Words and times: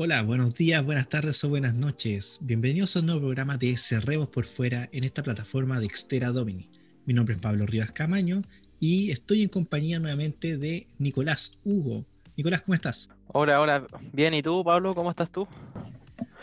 Hola, 0.00 0.22
buenos 0.22 0.54
días, 0.54 0.84
buenas 0.84 1.08
tardes 1.08 1.42
o 1.42 1.48
buenas 1.48 1.76
noches. 1.76 2.38
Bienvenidos 2.40 2.94
a 2.94 3.00
un 3.00 3.06
nuevo 3.06 3.22
programa 3.22 3.58
de 3.58 3.76
Cerremos 3.76 4.28
por 4.28 4.44
Fuera 4.44 4.88
en 4.92 5.02
esta 5.02 5.24
plataforma 5.24 5.80
de 5.80 5.86
Extera 5.86 6.30
Domini. 6.30 6.70
Mi 7.04 7.14
nombre 7.14 7.34
es 7.34 7.40
Pablo 7.40 7.66
Rivas 7.66 7.90
Camaño 7.90 8.42
y 8.78 9.10
estoy 9.10 9.42
en 9.42 9.48
compañía 9.48 9.98
nuevamente 9.98 10.56
de 10.56 10.86
Nicolás 10.98 11.58
Hugo. 11.64 12.06
Nicolás, 12.36 12.62
¿cómo 12.62 12.76
estás? 12.76 13.08
Hola, 13.26 13.60
hola. 13.60 13.88
Bien, 14.12 14.34
¿y 14.34 14.40
tú, 14.40 14.62
Pablo? 14.62 14.94
¿Cómo 14.94 15.10
estás 15.10 15.32
tú? 15.32 15.48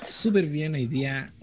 Súper 0.06 0.48
bien, 0.48 0.74
hoy 0.74 0.88
día 0.88 1.34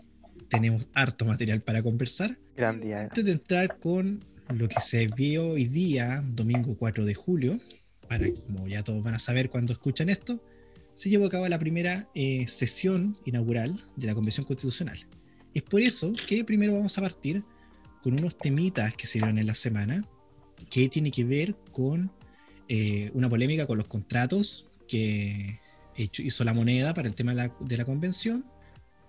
tenemos 0.49 0.87
harto 0.93 1.25
material 1.25 1.63
para 1.63 1.83
conversar. 1.83 2.37
Gran 2.55 2.79
día. 2.79 3.05
Antes 3.05 3.25
de 3.25 3.33
entrar 3.33 3.79
con 3.79 4.23
lo 4.51 4.69
que 4.69 4.81
se 4.83 5.07
vio 5.07 5.53
hoy 5.53 5.65
día, 5.65 6.23
domingo 6.27 6.77
4 6.79 7.07
de 7.07 7.15
julio, 7.15 7.59
para 8.07 8.27
como 8.35 8.69
ya 8.69 8.83
todos 8.83 9.03
van 9.03 9.15
a 9.15 9.19
saber 9.19 9.49
cuando 9.49 9.73
escuchan 9.73 10.11
esto, 10.11 10.43
se 10.95 11.11
llevó 11.11 11.27
a 11.27 11.31
cabo 11.31 11.49
la 11.49 11.59
primera 11.59 12.09
eh, 12.15 12.47
sesión 12.49 13.17
inaugural 13.25 13.81
de 13.97 14.07
la 14.07 14.15
Convención 14.15 14.47
Constitucional. 14.47 14.99
Es 15.55 15.63
por 15.63 15.81
eso 15.81 16.13
que 16.27 16.45
primero 16.45 16.75
vamos 16.75 16.97
a 16.99 17.01
partir 17.01 17.45
con 18.03 18.15
unos 18.15 18.37
temitas 18.37 18.95
que 18.95 19.07
se 19.07 19.19
dieron 19.19 19.39
en 19.39 19.47
la 19.47 19.55
semana, 19.55 20.07
que 20.71 20.89
tiene 20.89 21.11
que 21.11 21.25
ver 21.25 21.55
con 21.71 22.11
eh, 22.69 23.11
una 23.15 23.29
polémica 23.29 23.67
con 23.67 23.79
los 23.79 23.87
contratos 23.87 24.67
que 24.89 25.61
hizo 25.97 26.45
la 26.45 26.55
moneda 26.55 26.95
para 26.95 27.09
el 27.09 27.15
tema 27.15 27.35
de 27.35 27.77
la, 27.77 27.85
convención 27.85 28.45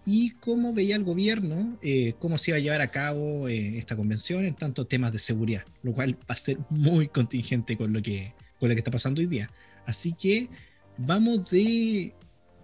y 0.05 0.31
cómo 0.31 0.73
veía 0.73 0.95
el 0.95 1.03
gobierno, 1.03 1.77
eh, 1.81 2.13
cómo 2.19 2.37
se 2.37 2.51
iba 2.51 2.57
a 2.57 2.59
llevar 2.59 2.81
a 2.81 2.91
cabo 2.91 3.47
esta 3.47 3.95
convención 3.95 4.45
en 4.45 4.53
tanto 4.53 4.85
temas 4.85 5.13
de 5.13 5.19
seguridad, 5.19 5.63
lo 5.81 5.93
cual 5.93 6.15
va 6.15 6.33
a 6.33 6.35
ser 6.35 6.57
muy 6.69 7.07
contingente 7.07 7.77
con 7.77 7.93
lo 7.93 8.01
que, 8.01 8.33
con 8.59 8.69
lo 8.69 8.75
que 8.75 8.79
está 8.79 8.91
pasando 8.91 9.21
hoy 9.21 9.27
día. 9.27 9.49
Así 9.85 10.13
que 10.13 10.49
vamos 10.97 11.49
de, 11.49 12.13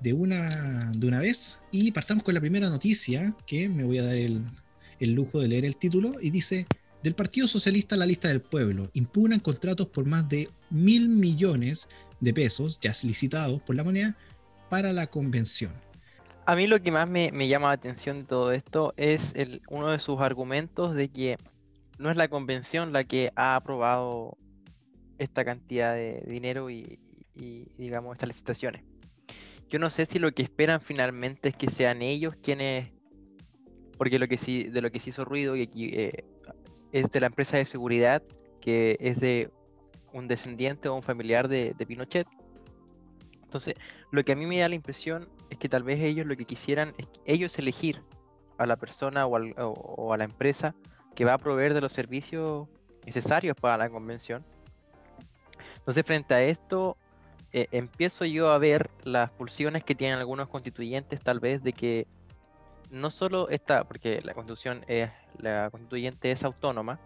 de, 0.01 0.13
una, 0.13 0.91
de 0.95 1.07
una 1.07 1.19
vez 1.19 1.59
y 1.71 1.91
partamos 1.91 2.23
con 2.23 2.33
la 2.33 2.39
primera 2.39 2.69
noticia, 2.69 3.35
que 3.45 3.69
me 3.69 3.83
voy 3.83 3.97
a 3.97 4.03
dar 4.03 4.15
el, 4.15 4.43
el 4.99 5.13
lujo 5.13 5.39
de 5.39 5.47
leer 5.47 5.65
el 5.65 5.77
título, 5.77 6.15
y 6.21 6.29
dice, 6.29 6.65
del 7.03 7.15
Partido 7.15 7.47
Socialista 7.47 7.95
a 7.95 7.97
la 7.97 8.05
lista 8.05 8.27
del 8.27 8.41
pueblo, 8.41 8.89
impugnan 8.93 9.39
contratos 9.39 9.87
por 9.87 10.05
más 10.05 10.27
de 10.27 10.49
mil 10.69 11.09
millones 11.09 11.87
de 12.19 12.33
pesos, 12.33 12.79
ya 12.79 12.93
licitados 13.03 13.61
por 13.61 13.75
la 13.75 13.83
moneda, 13.83 14.17
para 14.69 14.93
la 14.93 15.07
convención. 15.07 15.71
A 16.45 16.55
mí 16.55 16.67
lo 16.67 16.81
que 16.81 16.91
más 16.91 17.07
me, 17.07 17.31
me 17.31 17.47
llama 17.47 17.67
la 17.67 17.73
atención 17.73 18.19
de 18.19 18.23
todo 18.25 18.51
esto 18.51 18.93
es 18.97 19.33
el, 19.35 19.61
uno 19.69 19.89
de 19.89 19.99
sus 19.99 20.19
argumentos 20.19 20.95
de 20.95 21.09
que 21.09 21.37
no 21.99 22.09
es 22.09 22.17
la 22.17 22.27
convención 22.27 22.91
la 22.91 23.03
que 23.03 23.31
ha 23.35 23.55
aprobado 23.55 24.37
esta 25.19 25.45
cantidad 25.45 25.93
de 25.93 26.23
dinero 26.27 26.69
y, 26.69 26.99
y, 27.39 27.67
digamos, 27.77 28.15
estas 28.15 28.27
licitaciones. 28.27 28.83
Yo 29.69 29.79
no 29.79 29.89
sé 29.89 30.05
si 30.05 30.19
lo 30.19 30.31
que 30.31 30.43
esperan 30.43 30.81
finalmente 30.81 31.49
es 31.49 31.55
que 31.55 31.69
sean 31.69 32.01
ellos 32.01 32.35
quienes, 32.41 32.91
porque 33.97 34.19
lo 34.19 34.27
que 34.27 34.37
sí, 34.37 34.63
de 34.63 34.81
lo 34.81 34.91
que 34.91 34.99
se 34.99 35.11
hizo 35.11 35.25
ruido 35.25 35.55
y 35.55 35.61
aquí, 35.61 35.89
eh, 35.93 36.25
es 36.91 37.11
de 37.11 37.19
la 37.19 37.27
empresa 37.27 37.57
de 37.57 37.65
seguridad 37.65 38.23
que 38.61 38.97
es 38.99 39.19
de 39.19 39.51
un 40.11 40.27
descendiente 40.27 40.89
o 40.89 40.95
un 40.95 41.03
familiar 41.03 41.47
de, 41.47 41.75
Pinochet. 41.87 42.27
Entonces, 43.43 43.75
lo 44.11 44.23
que 44.23 44.33
a 44.33 44.35
mí 44.35 44.45
me 44.45 44.59
da 44.59 44.69
la 44.69 44.75
impresión 44.75 45.29
es 45.49 45.57
que 45.57 45.69
tal 45.69 45.83
vez 45.83 46.01
ellos 46.01 46.25
lo 46.25 46.35
que 46.35 46.45
quisieran 46.45 46.93
es 46.97 47.07
ellos 47.25 47.57
elegir 47.57 48.01
a 48.57 48.65
la 48.65 48.75
persona 48.75 49.25
o, 49.25 49.37
o, 49.37 50.13
a 50.13 50.17
la 50.17 50.25
empresa 50.25 50.75
que 51.15 51.25
va 51.25 51.33
a 51.33 51.37
proveer 51.37 51.73
de 51.73 51.81
los 51.81 51.93
servicios 51.93 52.67
necesarios 53.05 53.55
para 53.55 53.77
la 53.77 53.89
convención. 53.89 54.45
Entonces, 55.77 56.05
frente 56.05 56.33
a 56.33 56.43
esto, 56.43 56.97
eh, 57.51 57.67
empiezo 57.71 58.25
yo 58.25 58.51
a 58.51 58.57
ver 58.57 58.89
las 59.03 59.31
pulsiones 59.31 59.83
que 59.83 59.95
tienen 59.95 60.19
algunos 60.19 60.49
constituyentes 60.49 61.21
tal 61.21 61.39
vez 61.39 61.63
de 61.63 61.73
que 61.73 62.07
no 62.91 63.09
solo 63.09 63.49
está, 63.49 63.83
porque 63.83 64.21
la 64.23 64.33
constitución 64.33 64.83
es, 64.87 65.09
la 65.37 65.69
constituyente 65.69 66.31
es 66.31 66.43
autónoma, 66.43 66.99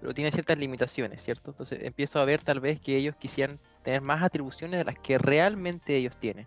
pero 0.00 0.14
tiene 0.14 0.32
ciertas 0.32 0.58
limitaciones, 0.58 1.22
¿cierto? 1.22 1.50
Entonces 1.52 1.80
empiezo 1.82 2.18
a 2.18 2.24
ver 2.24 2.42
tal 2.42 2.60
vez 2.60 2.80
que 2.80 2.96
ellos 2.96 3.14
quisieran 3.16 3.58
tener 3.82 4.00
más 4.00 4.22
atribuciones 4.22 4.78
de 4.78 4.84
las 4.84 4.98
que 4.98 5.18
realmente 5.18 5.96
ellos 5.96 6.16
tienen. 6.16 6.46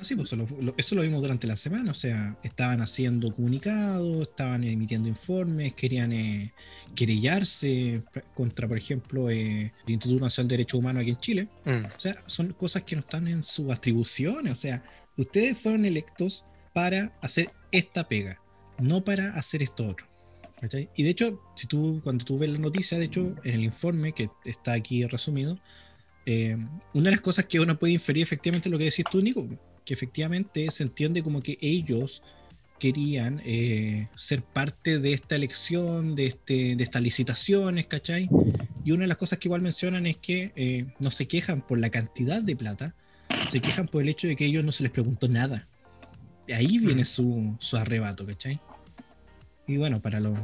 Sí, 0.00 0.16
pues 0.16 0.32
eso 0.76 0.94
lo, 0.96 1.02
vimos 1.02 1.20
durante 1.20 1.46
la 1.46 1.56
semana, 1.56 1.92
o 1.92 1.94
sea, 1.94 2.36
estaban 2.42 2.80
haciendo 2.80 3.32
comunicados, 3.32 4.22
estaban 4.22 4.64
emitiendo 4.64 5.08
informes, 5.08 5.74
querían 5.74 6.12
eh, 6.12 6.52
querellarse 6.96 8.02
contra, 8.34 8.66
por 8.66 8.78
ejemplo, 8.78 9.30
eh, 9.30 9.72
el 9.86 9.92
Instituto 9.92 10.24
Nacional 10.24 10.48
de 10.48 10.52
Derechos 10.54 10.80
Humanos 10.80 11.02
aquí 11.02 11.10
en 11.10 11.20
Chile. 11.20 11.48
Mm. 11.64 11.84
O 11.96 12.00
sea, 12.00 12.22
son 12.26 12.52
cosas 12.52 12.82
que 12.82 12.96
no 12.96 13.00
están 13.00 13.28
en 13.28 13.44
sus 13.44 13.70
atribuciones, 13.70 14.52
o 14.52 14.56
sea, 14.56 14.82
ustedes 15.16 15.56
fueron 15.56 15.84
electos 15.84 16.44
para 16.72 17.16
hacer 17.20 17.50
esta 17.70 18.08
pega, 18.08 18.40
no 18.78 19.04
para 19.04 19.34
hacer 19.34 19.62
esto 19.62 19.86
otro. 19.86 20.06
Y 20.94 21.02
de 21.02 21.10
hecho, 21.10 21.40
si 21.56 21.66
tú, 21.66 22.00
cuando 22.04 22.24
tú 22.24 22.38
ves 22.38 22.50
la 22.50 22.58
noticia, 22.58 22.96
de 22.96 23.06
hecho, 23.06 23.34
en 23.42 23.54
el 23.54 23.64
informe 23.64 24.12
que 24.12 24.30
está 24.44 24.74
aquí 24.74 25.04
resumido, 25.06 25.58
eh, 26.24 26.56
una 26.94 27.04
de 27.06 27.10
las 27.10 27.20
cosas 27.20 27.46
que 27.46 27.58
uno 27.58 27.76
puede 27.78 27.94
inferir 27.94 28.22
efectivamente 28.22 28.68
es 28.68 28.72
lo 28.72 28.78
que 28.78 28.84
decís 28.84 29.04
tú, 29.10 29.20
Nico, 29.20 29.48
que 29.84 29.94
efectivamente 29.94 30.70
se 30.70 30.82
entiende 30.82 31.22
como 31.22 31.40
que 31.40 31.58
ellos 31.60 32.22
querían 32.78 33.40
eh, 33.44 34.08
ser 34.16 34.42
parte 34.42 34.98
de 34.98 35.12
esta 35.12 35.36
elección, 35.36 36.16
de, 36.16 36.26
este, 36.26 36.74
de 36.74 36.82
estas 36.82 37.00
licitaciones, 37.00 37.86
¿cachai? 37.86 38.28
Y 38.84 38.90
una 38.90 39.02
de 39.02 39.06
las 39.06 39.18
cosas 39.18 39.38
que 39.38 39.46
igual 39.46 39.62
mencionan 39.62 40.06
es 40.06 40.16
que 40.16 40.52
eh, 40.56 40.86
no 40.98 41.12
se 41.12 41.28
quejan 41.28 41.62
por 41.62 41.78
la 41.78 41.90
cantidad 41.90 42.42
de 42.42 42.56
plata, 42.56 42.94
se 43.48 43.60
quejan 43.60 43.86
por 43.86 44.02
el 44.02 44.08
hecho 44.08 44.26
de 44.26 44.34
que 44.34 44.46
ellos 44.46 44.64
no 44.64 44.72
se 44.72 44.82
les 44.82 44.90
preguntó 44.90 45.28
nada. 45.28 45.68
De 46.48 46.54
ahí 46.54 46.78
viene 46.78 47.04
su, 47.04 47.54
su 47.60 47.76
arrebato, 47.76 48.26
¿cachai? 48.26 48.58
Y 49.68 49.76
bueno, 49.76 50.02
para 50.02 50.18
los 50.18 50.36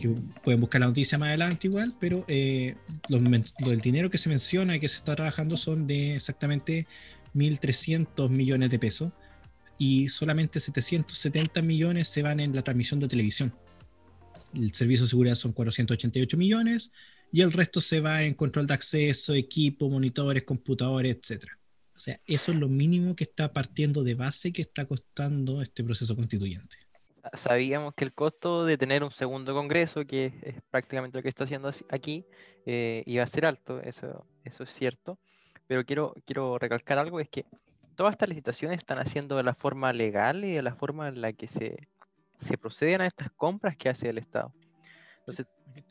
que 0.00 0.08
pueden 0.42 0.60
buscar 0.60 0.80
la 0.80 0.88
noticia 0.88 1.16
más 1.18 1.28
adelante 1.28 1.68
igual, 1.68 1.94
pero 2.00 2.24
eh, 2.26 2.74
el 3.08 3.80
dinero 3.80 4.10
que 4.10 4.18
se 4.18 4.28
menciona 4.28 4.74
y 4.76 4.80
que 4.80 4.88
se 4.88 4.98
está 4.98 5.14
trabajando 5.14 5.56
son 5.56 5.86
de 5.86 6.16
exactamente 6.16 6.86
1.300 7.34 8.28
millones 8.28 8.70
de 8.70 8.78
pesos 8.78 9.12
y 9.78 10.08
solamente 10.08 10.60
770 10.60 11.62
millones 11.62 12.08
se 12.08 12.22
van 12.22 12.40
en 12.40 12.54
la 12.54 12.62
transmisión 12.62 13.00
de 13.00 13.08
televisión. 13.08 13.54
El 14.54 14.72
servicio 14.72 15.04
de 15.04 15.10
seguridad 15.10 15.34
son 15.34 15.52
488 15.52 16.36
millones 16.36 16.92
y 17.32 17.40
el 17.40 17.52
resto 17.52 17.80
se 17.80 18.00
va 18.00 18.22
en 18.22 18.34
control 18.34 18.66
de 18.66 18.74
acceso, 18.74 19.34
equipo, 19.34 19.88
monitores, 19.88 20.44
computadores, 20.44 21.16
etc. 21.16 21.44
O 21.96 21.98
sea, 21.98 22.20
eso 22.26 22.52
es 22.52 22.58
lo 22.58 22.68
mínimo 22.68 23.16
que 23.16 23.24
está 23.24 23.52
partiendo 23.52 24.04
de 24.04 24.14
base 24.14 24.52
que 24.52 24.62
está 24.62 24.84
costando 24.84 25.60
este 25.60 25.82
proceso 25.82 26.14
constituyente. 26.14 26.76
Sabíamos 27.32 27.94
que 27.94 28.04
el 28.04 28.12
costo 28.12 28.66
de 28.66 28.76
tener 28.76 29.02
un 29.02 29.10
segundo 29.10 29.54
congreso, 29.54 30.04
que 30.04 30.26
es 30.42 30.54
prácticamente 30.70 31.18
lo 31.18 31.22
que 31.22 31.30
está 31.30 31.44
haciendo 31.44 31.70
aquí, 31.88 32.26
eh, 32.66 33.02
iba 33.06 33.24
a 33.24 33.26
ser 33.26 33.46
alto, 33.46 33.80
eso, 33.80 34.26
eso 34.44 34.62
es 34.62 34.70
cierto 34.70 35.18
pero 35.66 35.84
quiero, 35.84 36.14
quiero 36.26 36.58
recalcar 36.58 36.98
algo, 36.98 37.20
es 37.20 37.28
que 37.28 37.46
todas 37.94 38.12
estas 38.12 38.28
licitaciones 38.28 38.78
están 38.78 38.98
haciendo 38.98 39.36
de 39.36 39.42
la 39.42 39.54
forma 39.54 39.92
legal 39.92 40.44
y 40.44 40.52
de 40.52 40.62
la 40.62 40.74
forma 40.74 41.08
en 41.08 41.20
la 41.20 41.32
que 41.32 41.48
se, 41.48 41.88
se 42.46 42.58
proceden 42.58 43.00
a 43.00 43.06
estas 43.06 43.30
compras 43.30 43.76
que 43.76 43.88
hace 43.88 44.08
el 44.08 44.18
Estado. 44.18 44.52
Entonces, 45.20 45.46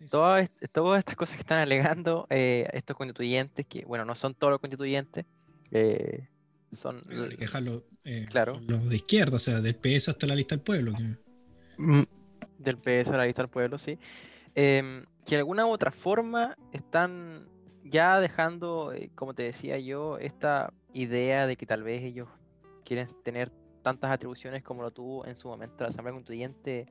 todas, 0.10 0.52
todas 0.72 1.00
estas 1.00 1.16
cosas 1.16 1.36
que 1.36 1.42
están 1.42 1.60
alegando 1.60 2.28
eh, 2.30 2.68
estos 2.74 2.96
constituyentes, 2.96 3.66
que 3.66 3.84
bueno, 3.86 4.06
no 4.06 4.16
son 4.16 4.36
todos 4.36 4.52
los 4.52 4.60
constituyentes, 4.60 5.26
eh, 5.72 6.28
son... 6.72 7.02
Eh, 8.06 8.26
claro. 8.30 8.54
los 8.68 8.90
de 8.90 8.96
izquierda, 8.98 9.38
o 9.38 9.40
sea, 9.40 9.62
del 9.62 9.76
PS 9.76 10.10
hasta 10.10 10.28
la 10.28 10.36
lista 10.36 10.56
del 10.56 10.64
pueblo. 10.64 10.94
Mm, 11.78 12.04
del 12.58 12.78
PS 12.78 13.12
a 13.12 13.18
la 13.18 13.26
lista 13.26 13.42
del 13.42 13.50
pueblo, 13.50 13.78
sí. 13.78 13.98
Em, 14.56 15.06
que 15.26 15.36
de 15.36 15.38
alguna 15.38 15.66
u 15.66 15.70
otra 15.70 15.92
forma 15.92 16.58
están 16.74 17.48
ya 17.84 18.20
dejando, 18.20 18.94
eh, 18.94 19.12
como 19.16 19.34
te 19.34 19.44
decía 19.44 19.78
yo, 19.78 20.18
esta 20.18 20.74
idea 20.94 21.48
de 21.48 21.56
que 21.56 21.66
tal 21.66 21.84
vez 21.84 22.04
ellos 22.04 22.30
quieren 22.86 23.08
tener 23.24 23.52
tantas 23.82 24.12
atribuciones 24.12 24.64
como 24.64 24.82
lo 24.82 24.92
tuvo 24.92 25.26
en 25.26 25.36
su 25.36 25.48
momento 25.48 25.84
la 25.84 25.90
Asamblea 25.90 26.14
Constituyente 26.14 26.88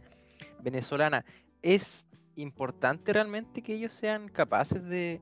venezolana, 0.60 1.24
¿es 1.62 2.06
importante 2.36 3.12
realmente 3.12 3.62
que 3.62 3.74
ellos 3.74 3.94
sean 3.94 4.28
capaces 4.28 4.84
de 4.84 5.20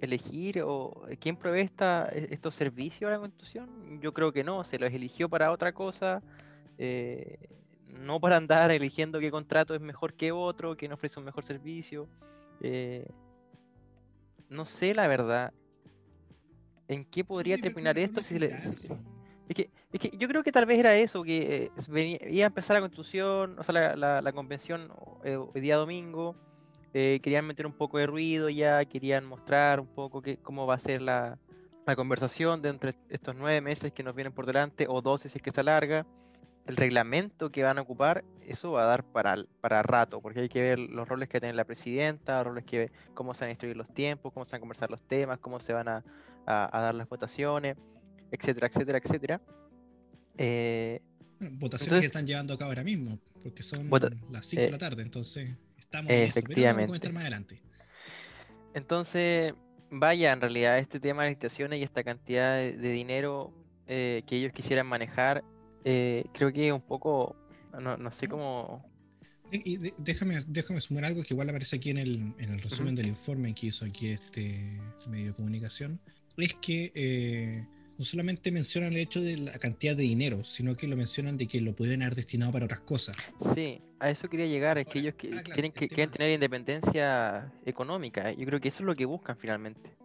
elegir 0.00 0.62
o 0.62 1.06
eh, 1.08 1.16
quién 1.16 1.36
provee 1.36 1.62
esta, 1.62 2.08
e, 2.12 2.28
estos 2.30 2.54
servicios 2.54 3.08
a 3.08 3.12
la 3.12 3.20
Constitución? 3.20 4.00
Yo 4.00 4.12
creo 4.12 4.32
que 4.32 4.44
no, 4.44 4.64
se 4.64 4.78
los 4.78 4.92
eligió 4.92 5.28
para 5.28 5.50
otra 5.50 5.72
cosa, 5.72 6.22
eh, 6.76 7.38
no 7.88 8.20
para 8.20 8.36
andar 8.36 8.70
eligiendo 8.70 9.18
qué 9.18 9.30
contrato 9.30 9.74
es 9.74 9.80
mejor 9.80 10.12
que 10.14 10.32
otro, 10.32 10.76
quién 10.76 10.92
ofrece 10.92 11.18
un 11.18 11.24
mejor 11.24 11.44
servicio 11.44 12.06
no 14.48 14.64
sé 14.64 14.94
la 14.94 15.08
verdad 15.08 15.52
en 16.88 17.04
qué 17.04 17.24
podría 17.24 17.58
terminar 17.58 17.98
esto 17.98 18.22
si 18.22 18.36
es, 18.36 19.54
que, 19.54 19.70
es 19.92 20.00
que 20.00 20.16
yo 20.16 20.28
creo 20.28 20.42
que 20.42 20.52
tal 20.52 20.66
vez 20.66 20.78
era 20.78 20.96
eso, 20.96 21.22
que 21.22 21.70
eh, 21.76 22.18
iba 22.30 22.44
a 22.44 22.48
empezar 22.48 22.74
la 22.74 22.80
constitución, 22.80 23.58
o 23.58 23.62
sea, 23.62 23.96
la, 23.96 24.20
la, 24.20 24.32
convención 24.32 24.92
eh, 25.24 25.38
el 25.54 25.62
día 25.62 25.76
domingo, 25.76 26.36
eh, 26.94 27.20
querían 27.22 27.46
meter 27.46 27.66
un 27.66 27.72
poco 27.72 27.98
de 27.98 28.06
ruido 28.06 28.48
ya, 28.48 28.84
querían 28.84 29.24
mostrar 29.24 29.80
un 29.80 29.86
poco 29.86 30.22
que, 30.22 30.38
cómo 30.38 30.66
va 30.66 30.74
a 30.74 30.78
ser 30.78 31.02
la, 31.02 31.38
la 31.86 31.96
conversación 31.96 32.62
de 32.62 32.70
entre 32.70 32.94
estos 33.08 33.34
nueve 33.36 33.60
meses 33.60 33.92
que 33.92 34.02
nos 34.02 34.14
vienen 34.14 34.32
por 34.32 34.46
delante, 34.46 34.86
o 34.88 35.00
doce 35.00 35.28
si 35.28 35.38
es 35.38 35.42
que 35.42 35.50
se 35.50 35.60
alarga, 35.60 36.06
el 36.66 36.76
reglamento 36.76 37.50
que 37.50 37.62
van 37.62 37.78
a 37.78 37.82
ocupar, 37.82 38.24
eso 38.42 38.72
va 38.72 38.82
a 38.82 38.86
dar 38.86 39.04
para, 39.04 39.36
para 39.60 39.82
rato, 39.82 40.20
porque 40.20 40.40
hay 40.40 40.48
que 40.48 40.60
ver 40.60 40.78
los 40.78 41.08
roles 41.08 41.28
que 41.28 41.38
tiene 41.38 41.54
la 41.54 41.64
presidenta, 41.64 42.42
roles 42.42 42.64
que 42.64 42.90
cómo 43.14 43.34
se 43.34 43.40
van 43.40 43.48
a 43.48 43.50
instruir 43.52 43.76
los 43.76 43.92
tiempos, 43.94 44.32
cómo 44.32 44.44
se 44.44 44.52
van 44.52 44.58
a 44.58 44.60
conversar 44.60 44.90
los 44.90 45.00
temas, 45.02 45.38
cómo 45.38 45.60
se 45.60 45.72
van 45.72 45.88
a, 45.88 46.04
dar 46.46 46.94
las 46.94 47.08
votaciones, 47.08 47.76
etcétera, 48.32 48.66
etcétera, 48.66 48.98
etcétera. 48.98 49.40
Eh, 50.38 51.00
votaciones 51.38 52.00
que 52.00 52.06
están 52.06 52.26
llevando 52.26 52.54
a 52.54 52.58
cabo 52.58 52.70
ahora 52.70 52.84
mismo, 52.84 53.18
porque 53.42 53.62
son 53.62 53.88
las 54.30 54.46
5 54.46 54.62
de 54.62 54.70
la 54.70 54.76
eh, 54.76 54.80
tarde, 54.80 55.02
entonces 55.02 55.56
estamos 55.78 56.10
en 56.10 56.18
eso, 56.18 56.40
pero 56.46 56.62
vamos 56.62 56.82
a 56.82 56.86
comentar 56.86 57.12
más 57.12 57.22
adelante. 57.22 57.62
Entonces, 58.74 59.54
vaya, 59.90 60.32
en 60.32 60.40
realidad 60.40 60.78
este 60.78 60.98
tema 60.98 61.22
de 61.22 61.30
licitaciones 61.30 61.78
y 61.78 61.84
esta 61.84 62.02
cantidad 62.02 62.56
de, 62.56 62.76
dinero 62.76 63.52
eh, 63.86 64.22
que 64.26 64.36
ellos 64.36 64.52
quisieran 64.52 64.86
manejar 64.86 65.44
eh, 65.88 66.24
creo 66.32 66.52
que 66.52 66.72
un 66.72 66.80
poco, 66.80 67.36
no, 67.80 68.10
sé 68.10 68.26
cómo... 68.26 68.84
Y 69.52 69.92
déjame, 69.96 70.42
déjame 70.48 70.80
sumar 70.80 71.04
algo 71.04 71.22
que 71.22 71.32
igual 71.32 71.48
aparece 71.48 71.76
aquí 71.76 71.90
en 71.90 71.98
el, 71.98 72.34
en 72.38 72.52
el 72.52 72.60
resumen 72.60 72.96
del 72.96 73.06
informe 73.06 73.54
que 73.54 73.68
hizo 73.68 73.84
aquí 73.84 74.08
este 74.08 74.80
medio 75.08 75.28
de 75.28 75.34
comunicación. 75.34 76.00
Es 76.36 76.54
que 76.54 76.90
eh, 76.92 77.64
no 77.96 78.04
solamente 78.04 78.50
mencionan 78.50 78.94
el 78.94 78.98
hecho 78.98 79.20
de 79.20 79.36
la 79.36 79.56
cantidad 79.60 79.94
de 79.94 80.02
dinero, 80.02 80.42
sino 80.42 80.76
que 80.76 80.88
lo 80.88 80.96
mencionan 80.96 81.36
de 81.36 81.46
que 81.46 81.60
lo 81.60 81.76
pueden 81.76 82.02
haber 82.02 82.16
destinado 82.16 82.50
para 82.50 82.64
otras 82.64 82.80
cosas. 82.80 83.16
Sí, 83.54 83.80
a 84.00 84.10
eso 84.10 84.28
quería 84.28 84.46
llegar, 84.46 84.78
es 84.78 84.88
que 84.88 84.98
ellos 84.98 85.14
que, 85.14 85.28
tienen 85.54 85.70
que, 85.70 85.86
quieren 85.86 86.10
tener 86.10 86.32
independencia 86.32 87.52
económica. 87.64 88.32
Yo 88.32 88.44
creo 88.44 88.60
que 88.60 88.70
eso 88.70 88.80
es 88.80 88.86
lo 88.86 88.96
que 88.96 89.04
buscan 89.04 89.36
finalmente 89.38 89.96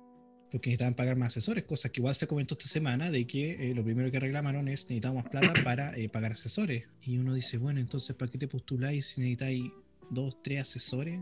porque 0.52 0.70
necesitaban 0.70 0.96
pagar 0.96 1.16
más 1.16 1.30
asesores, 1.30 1.64
cosas 1.64 1.92
que 1.92 2.02
igual 2.02 2.14
se 2.14 2.28
comentó 2.28 2.56
esta 2.56 2.68
semana 2.68 3.10
de 3.10 3.26
que 3.26 3.72
eh, 3.72 3.74
lo 3.74 3.84
primero 3.84 4.12
que 4.12 4.20
reclamaron 4.20 4.68
es 4.68 4.90
necesitamos 4.90 5.24
plata 5.30 5.54
para 5.64 5.98
eh, 5.98 6.10
pagar 6.10 6.34
asesores. 6.34 6.90
Y 7.02 7.18
uno 7.18 7.34
dice, 7.34 7.58
bueno, 7.58 7.80
entonces 7.80 8.16
¿para 8.16 8.30
qué 8.30 8.38
te 8.38 8.48
postuláis 8.48 9.08
si 9.08 9.22
necesitáis 9.22 9.72
dos, 10.10 10.38
tres 10.44 10.62
asesores? 10.62 11.20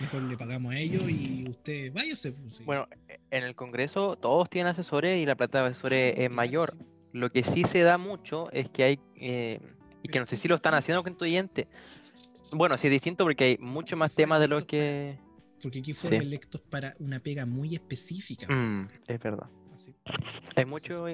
Mejor 0.00 0.22
le 0.22 0.36
pagamos 0.36 0.74
a 0.74 0.78
ellos 0.78 1.08
y 1.08 1.48
usted 1.48 1.92
váyase. 1.92 2.32
Pues, 2.32 2.64
bueno, 2.64 2.88
en 3.30 3.44
el 3.44 3.54
Congreso 3.54 4.16
todos 4.16 4.50
tienen 4.50 4.70
asesores 4.70 5.22
y 5.22 5.24
la 5.24 5.36
plata 5.36 5.62
de 5.62 5.68
asesores 5.68 6.14
es 6.18 6.30
mayor. 6.30 6.76
Lo 7.12 7.30
que 7.30 7.44
sí 7.44 7.62
se 7.64 7.82
da 7.82 7.98
mucho 7.98 8.50
es 8.52 8.68
que 8.68 8.82
hay, 8.82 9.00
eh, 9.14 9.60
y 10.02 10.08
que 10.08 10.18
no 10.18 10.26
sé 10.26 10.36
si 10.36 10.48
lo 10.48 10.56
están 10.56 10.74
haciendo 10.74 11.04
constituyentes. 11.04 11.66
Bueno, 12.50 12.76
sí 12.78 12.88
es 12.88 12.90
distinto 12.90 13.24
porque 13.24 13.44
hay 13.44 13.58
mucho 13.58 13.96
más 13.96 14.12
temas 14.12 14.40
de 14.40 14.48
los 14.48 14.64
que 14.64 15.18
porque 15.66 15.80
aquí 15.80 15.94
fueron 15.94 16.22
electos 16.22 16.60
para 16.60 16.94
una 17.00 17.18
pega 17.18 17.44
muy 17.44 17.74
específica. 17.74 18.46
Mm, 18.48 18.88
es 19.08 19.20
verdad. 19.20 19.48
Hay 20.54 20.64
muchos 20.64 21.10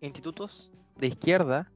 institutos 0.00 0.72
de 0.96 1.06
izquierda 1.06 1.70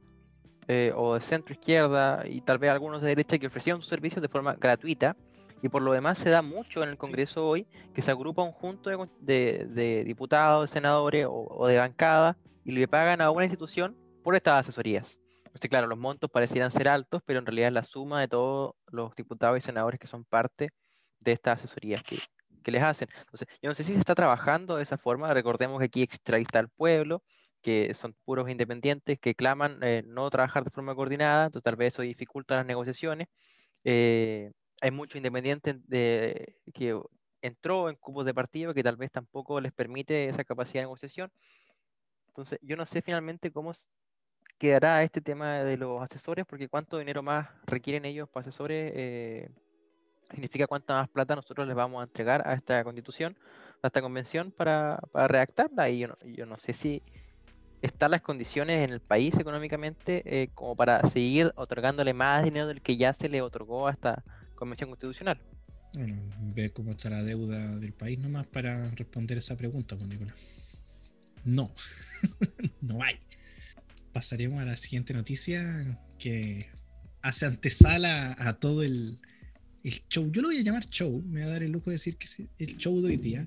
eh, 0.67 0.93
o 0.97 1.15
de 1.15 1.21
centro 1.21 1.55
izquierda 1.55 2.25
y 2.29 2.41
tal 2.41 2.59
vez 2.59 2.73
algunos 2.73 3.03
de 3.03 3.09
derecha 3.11 3.39
que 3.39 3.47
ofrecieron 3.47 3.81
sus 3.81 3.89
servicios 3.89 4.21
de 4.21 4.27
forma 4.27 4.55
gratuita 4.55 5.17
y 5.63 5.69
por 5.69 5.81
lo 5.81 5.93
demás 5.93 6.19
se 6.19 6.29
da 6.29 6.43
mucho 6.43 6.83
en 6.83 6.89
el 6.89 6.99
Congreso 6.99 7.47
hoy 7.47 7.69
que 7.95 8.03
se 8.03 8.11
agrupa 8.11 8.43
un 8.43 8.51
junto 8.51 8.91
de, 9.21 10.03
diputados, 10.05 10.69
de 10.69 10.73
senadores 10.73 11.25
o, 11.31 11.69
de 11.69 11.79
bancada 11.79 12.37
y 12.65 12.73
le 12.73 12.89
pagan 12.89 13.21
a 13.21 13.31
una 13.31 13.45
institución 13.45 13.97
por 14.25 14.35
estas 14.35 14.57
asesorías. 14.57 15.21
Entonces, 15.45 15.71
claro, 15.71 15.87
los 15.87 15.99
montos 15.99 16.29
parecieran 16.33 16.73
ser 16.73 16.89
altos, 16.89 17.23
pero 17.25 17.39
en 17.39 17.47
realidad 17.47 17.69
es 17.69 17.75
la 17.75 17.85
suma 17.85 18.21
de 18.21 18.27
todos 18.27 18.75
los 18.91 19.15
diputados 19.15 19.59
y 19.59 19.61
senadores 19.61 20.01
que 20.01 20.09
son 20.09 20.25
parte 20.25 20.71
de 21.21 21.33
estas 21.33 21.59
asesorías 21.59 22.03
que, 22.03 22.19
les 22.71 22.83
hacen. 22.83 23.09
Entonces, 23.21 23.49
yo 23.63 23.71
no 23.71 23.75
sé 23.75 23.83
si 23.83 23.95
se 23.95 23.99
está 23.99 24.15
trabajando 24.15 24.77
de 24.77 24.83
esa 24.83 24.99
forma. 24.99 25.33
Recordemos 25.33 25.79
que 25.79 25.87
aquí 25.87 26.03
existe 26.03 26.37
el 26.37 26.69
pueblo, 26.69 27.23
que 27.63 27.95
son 27.95 28.15
puros 28.27 28.51
independientes 28.51 29.19
que 29.19 29.35
claman 29.35 29.79
eh, 29.83 30.03
no 30.07 30.29
trabajar 30.29 30.65
de 30.65 30.71
forma 30.71 30.95
coordinada, 30.95 31.47
entonces 31.47 31.65
tal 31.65 31.77
vez 31.77 31.95
eso 31.95 32.03
dificulta 32.03 32.57
las 32.57 32.67
negociaciones. 32.67 33.29
Eh, 33.85 34.53
hay 34.83 34.91
muchos 34.91 35.17
independientes 35.17 35.77
de, 35.87 36.57
que 36.75 37.01
entró 37.41 37.89
en 37.89 37.97
cupos 37.97 38.27
de 38.27 38.35
partido 38.35 38.75
que 38.75 38.83
tal 38.83 38.97
vez 38.97 39.11
tampoco 39.11 39.61
les 39.63 39.73
permite 39.73 40.29
esa 40.29 40.45
capacidad 40.45 40.83
de 40.83 40.87
negociación. 40.87 41.31
Entonces, 42.27 42.59
yo 42.63 42.77
no 42.77 42.85
sé 42.85 43.01
finalmente 43.03 43.51
cómo 43.51 43.73
quedará 44.59 45.03
este 45.05 45.21
tema 45.21 45.65
de 45.65 45.77
los 45.77 46.03
asesores, 46.03 46.45
porque 46.47 46.69
cuánto 46.69 46.99
dinero 46.99 47.23
más 47.23 47.49
requieren 47.65 48.05
ellos 48.05 48.29
para 48.29 48.47
asesores. 48.47 48.93
Eh, 48.95 49.49
significa 50.31 50.67
cuánta 50.67 50.95
más 50.95 51.09
plata 51.09 51.37
nosotros 51.37 51.67
les 51.67 51.77
vamos 51.77 52.01
a 52.01 52.05
entregar 52.05 52.47
a 52.47 52.55
esta 52.55 52.83
constitución, 52.85 53.37
a 53.83 53.89
esta 53.89 54.01
convención 54.01 54.51
para, 54.51 55.01
para 55.13 55.29
redactarla. 55.29 55.89
Y 55.91 56.01
yo 56.01 56.47
no, 56.47 56.59
sé 56.59 56.73
si 56.73 57.03
están 57.83 58.11
las 58.11 58.23
condiciones 58.23 58.85
en 58.85 58.93
el 58.93 59.01
país 59.01 59.37
económicamente 59.39 60.23
eh, 60.25 60.49
como 60.55 60.77
para 60.77 61.07
seguir 61.09 61.53
otorgándole 61.57 62.13
más 62.13 62.45
dinero 62.45 62.67
del 62.67 62.83
que 62.83 62.97
ya 62.97 63.13
se 63.15 63.29
le 63.29 63.41
otorgó 63.41 63.89
a 63.89 63.93
esta 63.93 64.25
convención 64.55 64.91
constitucional. 64.91 65.41
Bueno, 65.95 66.21
ve 66.55 66.71
cómo 66.71 66.93
está 66.93 67.09
la 67.09 67.23
deuda 67.23 67.77
del 67.77 67.93
país 67.93 68.19
nomás 68.19 68.47
para 68.47 68.91
responder 68.91 69.39
esa 69.39 69.57
pregunta, 69.57 69.97
pues, 69.97 70.09
Nicolás. 70.09 70.37
No, 71.45 71.73
no 72.81 73.03
hay. 73.03 73.19
Pasaremos 74.13 74.61
a 74.61 74.65
la 74.65 74.77
siguiente 74.77 75.15
noticia 75.15 75.99
que 76.19 76.71
hace 77.23 77.47
antesala 77.47 78.37
a 78.39 78.55
todo 78.55 78.83
el, 78.83 79.19
el 79.85 80.01
show, 80.09 80.31
yo 80.31 80.43
lo 80.43 80.49
voy 80.49 80.59
a 80.59 80.63
llamar 80.63 80.87
show, 80.87 81.23
me 81.23 81.41
voy 81.41 81.49
a 81.49 81.53
dar 81.53 81.63
el 81.63 81.73
lujo 81.73 81.91
de 81.91 81.95
decir 81.95 82.17
que 82.17 82.27
es 82.27 82.43
el 82.59 82.77
show 82.77 83.01
de 83.01 83.09
hoy 83.09 83.17
día. 83.17 83.47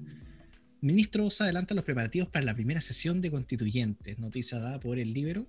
Ministro 0.81 1.25
Osa 1.25 1.43
adelanta 1.43 1.75
los 1.75 1.83
preparativos 1.83 2.29
para 2.29 2.45
la 2.45 2.55
primera 2.55 2.81
sesión 2.81 3.21
de 3.21 3.29
constituyentes, 3.29 4.17
noticia 4.17 4.59
dada 4.59 4.79
por 4.79 4.97
el 4.97 5.13
Libero, 5.13 5.45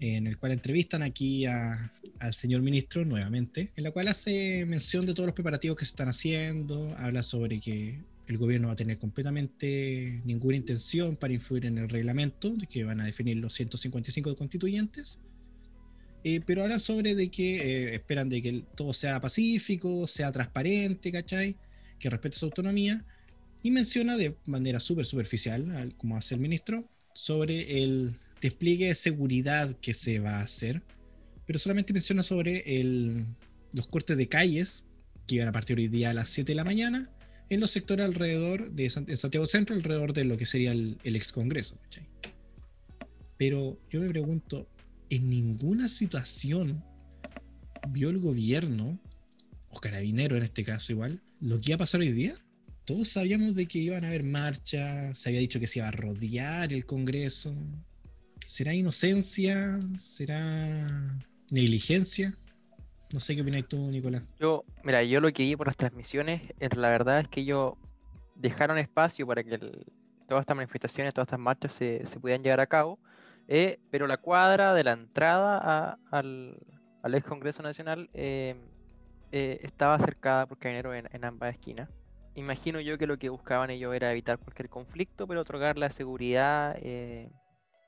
en 0.00 0.26
el 0.26 0.38
cual 0.38 0.52
entrevistan 0.52 1.02
aquí 1.02 1.46
al 1.46 1.90
señor 2.32 2.62
ministro 2.62 3.04
nuevamente, 3.04 3.72
en 3.74 3.84
la 3.84 3.90
cual 3.90 4.08
hace 4.08 4.64
mención 4.64 5.06
de 5.06 5.14
todos 5.14 5.26
los 5.26 5.34
preparativos 5.34 5.76
que 5.76 5.84
se 5.84 5.90
están 5.90 6.08
haciendo, 6.08 6.94
habla 6.98 7.22
sobre 7.22 7.58
que 7.58 7.98
el 8.28 8.38
gobierno 8.38 8.68
va 8.68 8.74
a 8.74 8.76
tener 8.76 8.98
completamente 8.98 10.20
ninguna 10.24 10.56
intención 10.56 11.16
para 11.16 11.34
influir 11.34 11.66
en 11.66 11.76
el 11.78 11.88
reglamento, 11.88 12.54
que 12.70 12.84
van 12.84 13.00
a 13.00 13.04
definir 13.04 13.36
los 13.38 13.52
155 13.54 14.36
constituyentes, 14.36 15.18
eh, 16.24 16.40
pero 16.44 16.62
hablan 16.62 16.80
sobre 16.80 17.14
de 17.14 17.30
que 17.30 17.56
eh, 17.56 17.94
esperan 17.96 18.30
de 18.30 18.40
que 18.40 18.64
todo 18.74 18.94
sea 18.94 19.20
pacífico, 19.20 20.06
sea 20.06 20.32
transparente, 20.32 21.12
¿cachai? 21.12 21.56
Que 21.98 22.08
respete 22.08 22.38
su 22.38 22.46
autonomía. 22.46 23.04
Y 23.62 23.70
menciona 23.70 24.16
de 24.16 24.34
manera 24.46 24.80
súper 24.80 25.04
superficial, 25.04 25.94
como 25.98 26.16
hace 26.16 26.34
el 26.34 26.40
ministro, 26.40 26.88
sobre 27.14 27.82
el 27.82 28.14
despliegue 28.40 28.88
de 28.88 28.94
seguridad 28.94 29.76
que 29.80 29.92
se 29.92 30.18
va 30.18 30.38
a 30.38 30.42
hacer. 30.42 30.82
Pero 31.46 31.58
solamente 31.58 31.92
menciona 31.92 32.22
sobre 32.22 32.80
el, 32.80 33.26
los 33.72 33.86
cortes 33.86 34.16
de 34.16 34.26
calles 34.26 34.84
que 35.26 35.36
iban 35.36 35.48
a 35.48 35.52
partir 35.52 35.78
hoy 35.78 35.88
día 35.88 36.10
a 36.10 36.14
las 36.14 36.30
7 36.30 36.52
de 36.52 36.56
la 36.56 36.64
mañana 36.64 37.10
en 37.50 37.60
los 37.60 37.70
sectores 37.70 38.04
alrededor 38.04 38.70
de 38.70 38.88
Santiago 38.88 39.46
Centro, 39.46 39.76
alrededor 39.76 40.14
de 40.14 40.24
lo 40.24 40.38
que 40.38 40.46
sería 40.46 40.72
el, 40.72 40.96
el 41.04 41.16
ex 41.16 41.32
Congreso. 41.32 41.78
¿cachai? 41.82 42.06
Pero 43.36 43.78
yo 43.90 44.00
me 44.00 44.08
pregunto, 44.08 44.66
en 45.10 45.30
ninguna 45.30 45.88
situación 45.88 46.82
vio 47.88 48.10
el 48.10 48.18
gobierno, 48.18 48.98
o 49.68 49.80
carabinero 49.80 50.36
en 50.36 50.42
este 50.42 50.64
caso 50.64 50.92
igual, 50.92 51.20
lo 51.40 51.60
que 51.60 51.70
iba 51.70 51.76
a 51.76 51.78
pasar 51.78 52.00
hoy 52.00 52.12
día. 52.12 52.34
Todos 52.84 53.08
sabíamos 53.08 53.54
de 53.54 53.66
que 53.66 53.78
iban 53.78 54.04
a 54.04 54.08
haber 54.08 54.24
marchas, 54.24 55.18
se 55.18 55.28
había 55.30 55.40
dicho 55.40 55.58
que 55.58 55.66
se 55.66 55.78
iba 55.78 55.88
a 55.88 55.92
rodear 55.92 56.72
el 56.72 56.84
Congreso. 56.84 57.54
¿Será 58.46 58.74
inocencia? 58.74 59.80
¿Será 59.98 61.18
negligencia? 61.50 62.36
No 63.10 63.20
sé 63.20 63.34
qué 63.34 63.42
opinas 63.42 63.66
tú, 63.68 63.90
Nicolás. 63.90 64.22
Yo, 64.38 64.64
mira, 64.82 65.02
yo 65.02 65.20
lo 65.20 65.32
que 65.32 65.44
vi 65.44 65.56
por 65.56 65.66
las 65.66 65.76
transmisiones, 65.76 66.42
la 66.76 66.88
verdad 66.88 67.20
es 67.20 67.28
que 67.28 67.40
ellos 67.40 67.74
dejaron 68.34 68.76
espacio 68.76 69.26
para 69.26 69.42
que 69.42 69.58
todas 70.28 70.42
estas 70.42 70.56
manifestaciones, 70.56 71.14
todas 71.14 71.28
estas 71.28 71.40
marchas 71.40 71.74
se, 71.74 72.04
se 72.06 72.20
pudieran 72.20 72.42
llevar 72.42 72.60
a 72.60 72.66
cabo 72.66 72.98
eh, 73.48 73.78
pero 73.90 74.06
la 74.06 74.16
cuadra 74.16 74.74
de 74.74 74.84
la 74.84 74.92
entrada 74.92 75.98
al, 76.10 76.56
ex 77.04 77.24
Congreso 77.26 77.62
Nacional 77.62 78.08
em, 78.14 78.58
eh, 79.32 79.60
estaba 79.62 79.98
cercada 79.98 80.46
por 80.46 80.58
carabineros 80.58 81.10
en, 81.12 81.24
ambas 81.24 81.54
esquinas. 81.54 81.90
Imagino 82.34 82.80
yo 82.80 82.98
que 82.98 83.06
lo 83.06 83.18
que 83.18 83.28
buscaban 83.28 83.70
ellos 83.70 83.94
era 83.94 84.10
evitar 84.10 84.38
cualquier 84.38 84.68
conflicto, 84.68 85.26
pero 85.26 85.42
otorgar 85.42 85.78
la 85.78 85.90
seguridad 85.90 86.76
eh, 86.80 87.30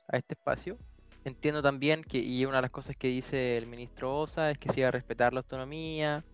a 0.09 0.19
este 0.19 0.35
espacio. 0.35 0.79
Entiendo 1.25 1.63
también 1.63 2.05
que, 2.05 2.19
y 2.19 2.45
una 2.45 2.57
de 2.57 2.63
las 2.63 2.71
cosas 2.71 2.97
que 2.97 3.09
dice 3.09 3.59
el 3.59 3.67
ministro 3.67 4.17
Osa 4.17 4.51
es 4.51 4.59
que 4.59 4.69
se 4.69 4.81
iba 4.81 4.89
a 4.89 4.93
respetar 4.93 5.33
la 5.33 5.41
autonomía, 5.41 6.25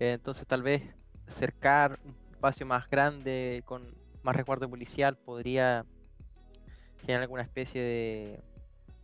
entonces 0.00 0.44
tal 0.46 0.62
vez 0.62 0.82
cercar 1.28 2.00
un 2.04 2.16
espacio 2.32 2.66
más 2.66 2.88
grande 2.88 3.62
con 3.64 3.94
más 4.22 4.34
resguardo 4.34 4.68
policial 4.68 5.16
podría 5.16 5.84
generar 7.00 7.22
alguna 7.22 7.42
especie 7.42 7.80
de 7.80 8.42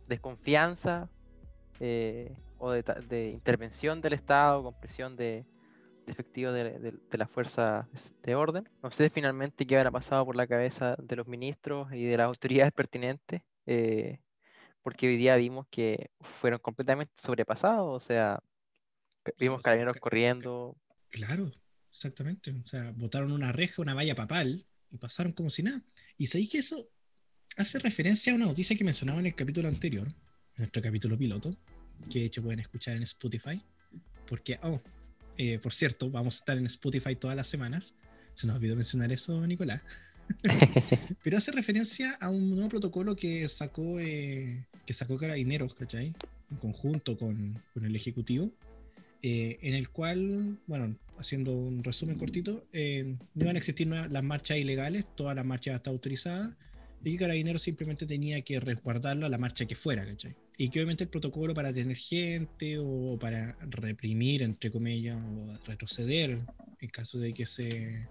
desconfianza 0.07 1.09
eh, 1.79 2.35
o 2.57 2.71
de, 2.71 3.31
intervención 3.33 4.01
del 4.01 4.13
Estado 4.13 4.63
con 4.63 4.73
presión 4.79 5.15
de, 5.15 5.45
efectivos 6.07 6.53
de, 6.53 6.79
de, 6.79 6.91
de 6.91 7.17
las 7.17 7.29
fuerzas 7.29 7.85
de 8.23 8.35
orden. 8.35 8.67
No 8.81 8.91
sé 8.91 9.09
finalmente 9.09 9.65
qué 9.65 9.77
habrá 9.77 9.91
pasado 9.91 10.25
por 10.25 10.35
la 10.35 10.47
cabeza 10.47 10.95
de 11.01 11.15
los 11.15 11.27
ministros 11.27 11.91
y 11.93 12.05
de 12.05 12.17
las 12.17 12.25
autoridades 12.25 12.73
pertinentes, 12.73 13.41
eh, 13.65 14.19
porque 14.81 15.07
hoy 15.07 15.17
día 15.17 15.35
vimos 15.35 15.67
que 15.69 16.09
fueron 16.39 16.59
completamente 16.59 17.13
sobrepasados, 17.21 18.03
o 18.03 18.05
sea, 18.05 18.41
vimos 19.37 19.61
carabineros 19.61 19.97
corriendo. 19.97 20.77
Claro, 21.09 21.51
exactamente. 21.91 22.51
O 22.51 22.67
sea, 22.67 22.91
botaron 22.95 23.31
una 23.31 23.51
reja, 23.51 23.81
una 23.81 23.93
valla 23.93 24.15
papal 24.15 24.65
y 24.89 24.97
pasaron 24.97 25.33
como 25.33 25.49
si 25.49 25.63
nada. 25.63 25.83
Y 26.17 26.27
sabéis 26.27 26.49
que 26.49 26.59
eso 26.59 26.89
hace 27.57 27.79
referencia 27.79 28.31
a 28.31 28.35
una 28.35 28.45
noticia 28.45 28.75
que 28.77 28.83
mencionaba 28.83 29.19
en 29.19 29.25
el 29.25 29.35
capítulo 29.35 29.67
anterior, 29.67 30.07
nuestro 30.55 30.81
capítulo 30.81 31.17
piloto, 31.17 31.55
que 32.09 32.19
de 32.19 32.25
hecho 32.25 32.41
pueden 32.41 32.59
escuchar 32.59 32.95
en 32.95 33.03
Spotify. 33.03 33.61
Porque, 34.27 34.59
oh, 34.63 34.81
eh, 35.37 35.59
por 35.59 35.73
cierto, 35.73 36.09
vamos 36.09 36.35
a 36.35 36.39
estar 36.39 36.57
en 36.57 36.65
Spotify 36.65 37.15
todas 37.15 37.35
las 37.35 37.47
semanas. 37.47 37.93
Se 38.33 38.47
nos 38.47 38.57
olvidó 38.57 38.75
mencionar 38.75 39.11
eso, 39.11 39.45
Nicolás. 39.45 39.81
Pero 41.23 41.37
hace 41.37 41.51
referencia 41.51 42.13
a 42.19 42.29
un 42.29 42.51
nuevo 42.51 42.69
protocolo 42.69 43.15
que 43.15 43.47
sacó, 43.47 43.99
eh, 43.99 44.65
que 44.85 44.93
sacó 44.93 45.17
Carabineros, 45.17 45.73
¿cachai? 45.73 46.13
En 46.51 46.57
conjunto 46.57 47.17
con, 47.17 47.61
con 47.73 47.85
el 47.85 47.95
Ejecutivo, 47.95 48.51
eh, 49.23 49.57
en 49.61 49.73
el 49.73 49.89
cual, 49.89 50.57
bueno, 50.67 50.95
haciendo 51.17 51.51
un 51.51 51.83
resumen 51.83 52.17
cortito, 52.17 52.65
eh, 52.71 53.15
no 53.33 53.43
iban 53.43 53.55
a 53.55 53.59
existir 53.59 53.87
las 53.87 54.23
marchas 54.23 54.57
ilegales, 54.57 55.05
todas 55.15 55.35
las 55.35 55.45
marchas 55.45 55.77
están 55.77 55.93
autorizadas, 55.93 56.55
y 57.03 57.11
que 57.11 57.17
Carabineros 57.17 57.61
simplemente 57.61 58.05
tenía 58.05 58.41
que 58.41 58.59
resguardarlo 58.59 59.25
a 59.25 59.29
la 59.29 59.37
marcha 59.37 59.65
que 59.65 59.75
fuera, 59.75 60.05
¿cachai? 60.05 60.35
Y 60.57 60.69
que 60.69 60.79
obviamente 60.79 61.03
el 61.03 61.09
protocolo 61.09 61.53
para 61.53 61.71
tener 61.71 61.95
gente 61.95 62.77
o 62.79 63.17
para 63.19 63.57
reprimir, 63.69 64.41
entre 64.41 64.71
comillas, 64.71 65.17
o 65.17 65.57
retroceder 65.65 66.39
en 66.79 66.89
caso 66.89 67.19
de 67.19 67.33
que 67.33 67.45
se 67.45 68.07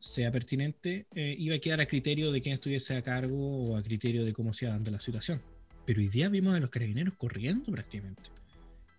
sea 0.00 0.30
pertinente, 0.30 1.06
eh, 1.14 1.34
iba 1.38 1.56
a 1.56 1.58
quedar 1.58 1.80
a 1.80 1.86
criterio 1.86 2.30
de 2.30 2.42
quién 2.42 2.54
estuviese 2.54 2.94
a 2.94 3.02
cargo 3.02 3.70
o 3.70 3.76
a 3.76 3.82
criterio 3.82 4.24
de 4.24 4.34
cómo 4.34 4.52
se 4.52 4.66
iba 4.66 4.74
dando 4.74 4.90
la 4.90 5.00
situación. 5.00 5.40
Pero 5.86 6.00
hoy 6.00 6.08
día 6.08 6.28
vimos 6.28 6.54
a 6.54 6.60
los 6.60 6.68
carabineros 6.68 7.14
corriendo 7.14 7.72
prácticamente. 7.72 8.22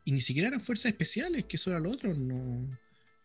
Y 0.03 0.11
ni 0.11 0.21
siquiera 0.21 0.47
eran 0.47 0.61
fuerzas 0.61 0.87
especiales, 0.87 1.45
que 1.45 1.57
eso 1.57 1.69
era 1.69 1.79
lo 1.79 1.91
otro. 1.91 2.15
No, 2.15 2.67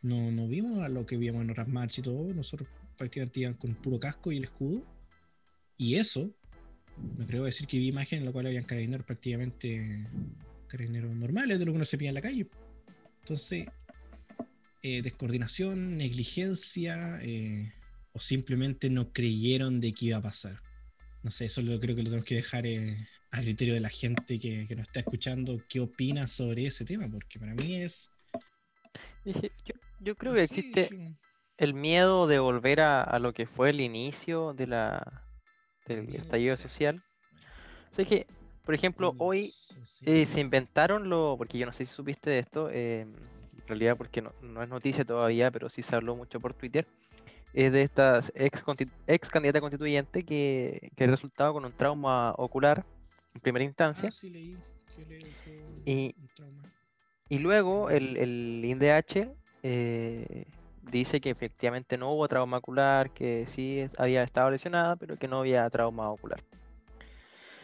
no, 0.03 0.31
no 0.31 0.47
vimos 0.47 0.83
a 0.83 0.91
lo 0.91 1.07
que 1.07 1.17
vimos 1.17 1.43
en 1.43 1.51
otras 1.51 1.69
marchas 1.69 1.99
y 1.99 2.03
todo. 2.03 2.35
Nosotros 2.35 2.69
prácticamente 2.99 3.41
iban 3.41 3.55
con 3.55 3.75
puro 3.75 3.99
casco 3.99 4.31
y 4.31 4.37
el 4.37 4.45
escudo. 4.45 4.85
Y 5.81 5.97
eso, 5.97 6.31
me 7.17 7.25
creo 7.25 7.45
decir 7.45 7.67
que 7.67 7.79
vi 7.79 7.89
imágenes 7.89 8.21
en 8.21 8.27
la 8.27 8.33
cual 8.33 8.45
habían 8.45 8.65
carabineros 8.65 9.07
prácticamente 9.07 10.07
carabineros 10.67 11.17
normales 11.17 11.59
de 11.59 11.65
lo 11.65 11.73
que 11.73 11.77
uno 11.77 11.87
se 11.87 11.97
pilla 11.97 12.11
en 12.11 12.17
la 12.17 12.21
calle. 12.21 12.47
Entonces, 13.21 13.67
eh, 14.83 15.01
descoordinación, 15.01 15.97
negligencia, 15.97 17.19
eh, 17.23 17.73
o 18.13 18.21
simplemente 18.21 18.91
no 18.91 19.11
creyeron 19.15 19.81
de 19.81 19.95
qué 19.95 20.07
iba 20.09 20.19
a 20.19 20.21
pasar. 20.21 20.61
No 21.23 21.31
sé, 21.31 21.47
eso 21.47 21.63
lo 21.63 21.81
creo 21.81 21.97
que 21.97 22.03
lo 22.03 22.11
tenemos 22.11 22.27
que 22.27 22.35
dejar 22.35 22.67
eh, 22.67 22.99
a 23.31 23.41
criterio 23.41 23.73
de 23.73 23.81
la 23.81 23.89
gente 23.89 24.39
que, 24.39 24.67
que, 24.69 24.77
nos 24.77 24.87
está 24.87 25.01
escuchando, 25.01 25.63
qué 25.67 25.81
opina 25.81 26.27
sobre 26.27 26.67
ese 26.67 26.85
tema, 26.85 27.09
porque 27.11 27.39
para 27.39 27.55
mí 27.55 27.77
es... 27.77 28.11
Yo, 29.25 29.33
yo 29.99 30.15
creo 30.15 30.35
que 30.35 30.43
existe 30.43 31.17
el 31.57 31.73
miedo 31.73 32.27
de 32.27 32.39
volver 32.39 32.83
a, 32.83 33.03
a, 33.03 33.19
lo 33.19 33.33
que 33.33 33.47
fue 33.47 33.71
el 33.71 33.81
inicio 33.81 34.53
de 34.53 34.67
la, 34.67 35.25
del 35.97 36.15
estallido 36.15 36.57
social. 36.57 37.03
O 37.91 37.95
sea, 37.95 38.05
que, 38.05 38.27
por 38.65 38.75
ejemplo, 38.75 39.15
hoy 39.19 39.53
eh, 40.03 40.27
se 40.27 40.41
inventaron 40.41 41.09
lo, 41.09 41.37
porque 41.37 41.59
yo 41.59 41.67
no 41.67 41.73
sé 41.73 41.87
si 41.87 41.95
supiste 41.95 42.31
de 42.31 42.39
esto, 42.39 42.71
eh, 42.71 43.01
en 43.01 43.67
realidad 43.67 43.97
porque 43.97 44.23
no, 44.23 44.33
no, 44.43 44.63
es 44.63 44.69
noticia 44.69 45.05
todavía, 45.05 45.51
pero 45.51 45.69
sí 45.71 45.83
se 45.83 45.97
habló 45.97 46.17
mucho 46.17 46.41
por 46.41 46.55
Twitter, 46.55 46.87
es 47.53 47.73
de 47.73 47.83
esta 47.83 48.21
ex, 48.35 48.63
ex 49.07 49.29
candidata 49.29 49.61
constituyente 49.61 50.23
que, 50.23 50.93
que 50.97 51.07
resultado 51.07 51.53
con 51.53 51.65
un 51.65 51.73
trauma 51.73 52.33
ocular 52.37 52.85
en 53.35 53.41
primera 53.41 53.65
instancia. 53.65 54.09
Ah, 54.09 54.13
sí, 54.13 54.31
leí 54.31 54.57
que 54.95 55.05
le 55.05 55.21
y, 55.85 56.15
y 57.29 57.39
luego 57.39 57.91
el, 57.91 58.17
el 58.17 58.63
INDH 58.65 59.33
eh, 59.63 60.47
dice 60.83 61.21
que 61.21 61.31
efectivamente 61.31 61.99
no 61.99 62.13
hubo 62.13 62.29
trauma 62.29 62.59
ocular, 62.59 63.11
que 63.11 63.47
sí 63.47 63.87
había 63.99 64.23
estado 64.23 64.51
lesionada, 64.51 64.97
pero 64.97 65.17
que 65.17 65.29
no 65.29 65.41
había 65.41 65.69
trauma 65.71 66.11
ocular. 66.11 66.43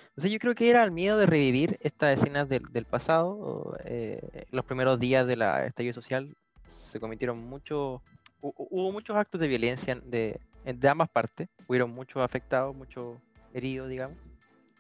Entonces 0.09 0.33
yo 0.33 0.39
creo 0.39 0.55
que 0.55 0.71
era 0.71 0.83
el 0.83 0.93
miedo 0.93 1.19
de 1.19 1.27
revivir 1.27 1.79
estas 1.83 2.19
escenas 2.19 2.49
del, 2.49 2.63
del 2.73 2.87
pasado. 2.87 3.77
Eh, 3.85 4.47
los 4.51 4.65
primeros 4.65 4.99
días 4.99 5.27
de 5.27 5.37
la 5.37 5.67
estallido 5.67 5.93
social 5.93 6.35
se 6.67 6.99
cometieron 6.99 7.39
muchos, 7.39 8.01
hubo 8.41 8.93
muchos 8.93 9.15
actos 9.15 9.41
de 9.41 9.49
violencia 9.49 9.95
de, 9.95 10.41
de 10.65 10.89
ambas 10.89 11.11
partes. 11.11 11.49
Hubieron 11.67 11.91
muchos 11.91 12.23
afectados, 12.23 12.75
muchos 12.75 13.19
heridos, 13.53 13.91
digamos. 13.91 14.17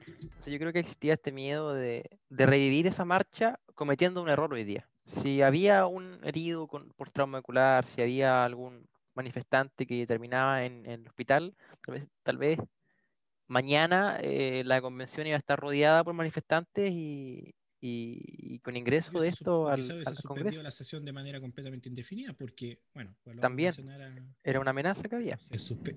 Entonces 0.07 0.52
yo 0.52 0.59
creo 0.59 0.73
que 0.73 0.78
existía 0.78 1.14
este 1.14 1.33
miedo 1.33 1.75
de, 1.75 2.09
de, 2.31 2.47
revivir 2.47 2.87
esa 2.87 3.05
marcha 3.05 3.59
cometiendo 3.75 4.23
un 4.23 4.28
error 4.28 4.52
hoy 4.55 4.64
día. 4.64 4.88
Si 5.06 5.42
había 5.42 5.86
un 5.86 6.20
herido 6.25 6.66
con, 6.66 6.90
por 6.90 7.10
trauma 7.10 7.38
ocular, 7.38 7.86
si 7.86 8.02
había 8.02 8.44
algún 8.44 8.86
manifestante 9.14 9.86
que 9.86 10.06
terminaba 10.06 10.64
en, 10.64 10.84
en 10.86 11.00
el 11.02 11.08
hospital, 11.08 11.54
tal 11.84 11.94
vez, 11.94 12.08
tal 12.22 12.36
vez 12.38 12.58
mañana 13.46 14.18
eh, 14.20 14.62
la 14.64 14.80
convención 14.80 15.26
iba 15.26 15.36
a 15.36 15.38
estar 15.38 15.58
rodeada 15.58 16.02
por 16.04 16.12
manifestantes 16.12 16.90
y, 16.92 17.54
y, 17.80 18.54
y 18.54 18.58
con 18.58 18.76
ingreso 18.76 19.18
de 19.20 19.28
esto 19.28 19.68
al, 19.68 19.84
se 19.84 19.92
al 19.92 20.16
Congreso. 20.25 20.62
la 20.62 20.70
sesión 20.70 21.04
de 21.04 21.12
manera 21.12 21.40
completamente 21.40 21.88
indefinida 21.88 22.32
porque, 22.32 22.80
bueno, 22.92 23.14
pues 23.22 23.38
también 23.38 23.72
a... 23.88 24.34
era 24.42 24.60
una 24.60 24.70
amenaza 24.70 25.08
que 25.08 25.16
había. 25.16 25.38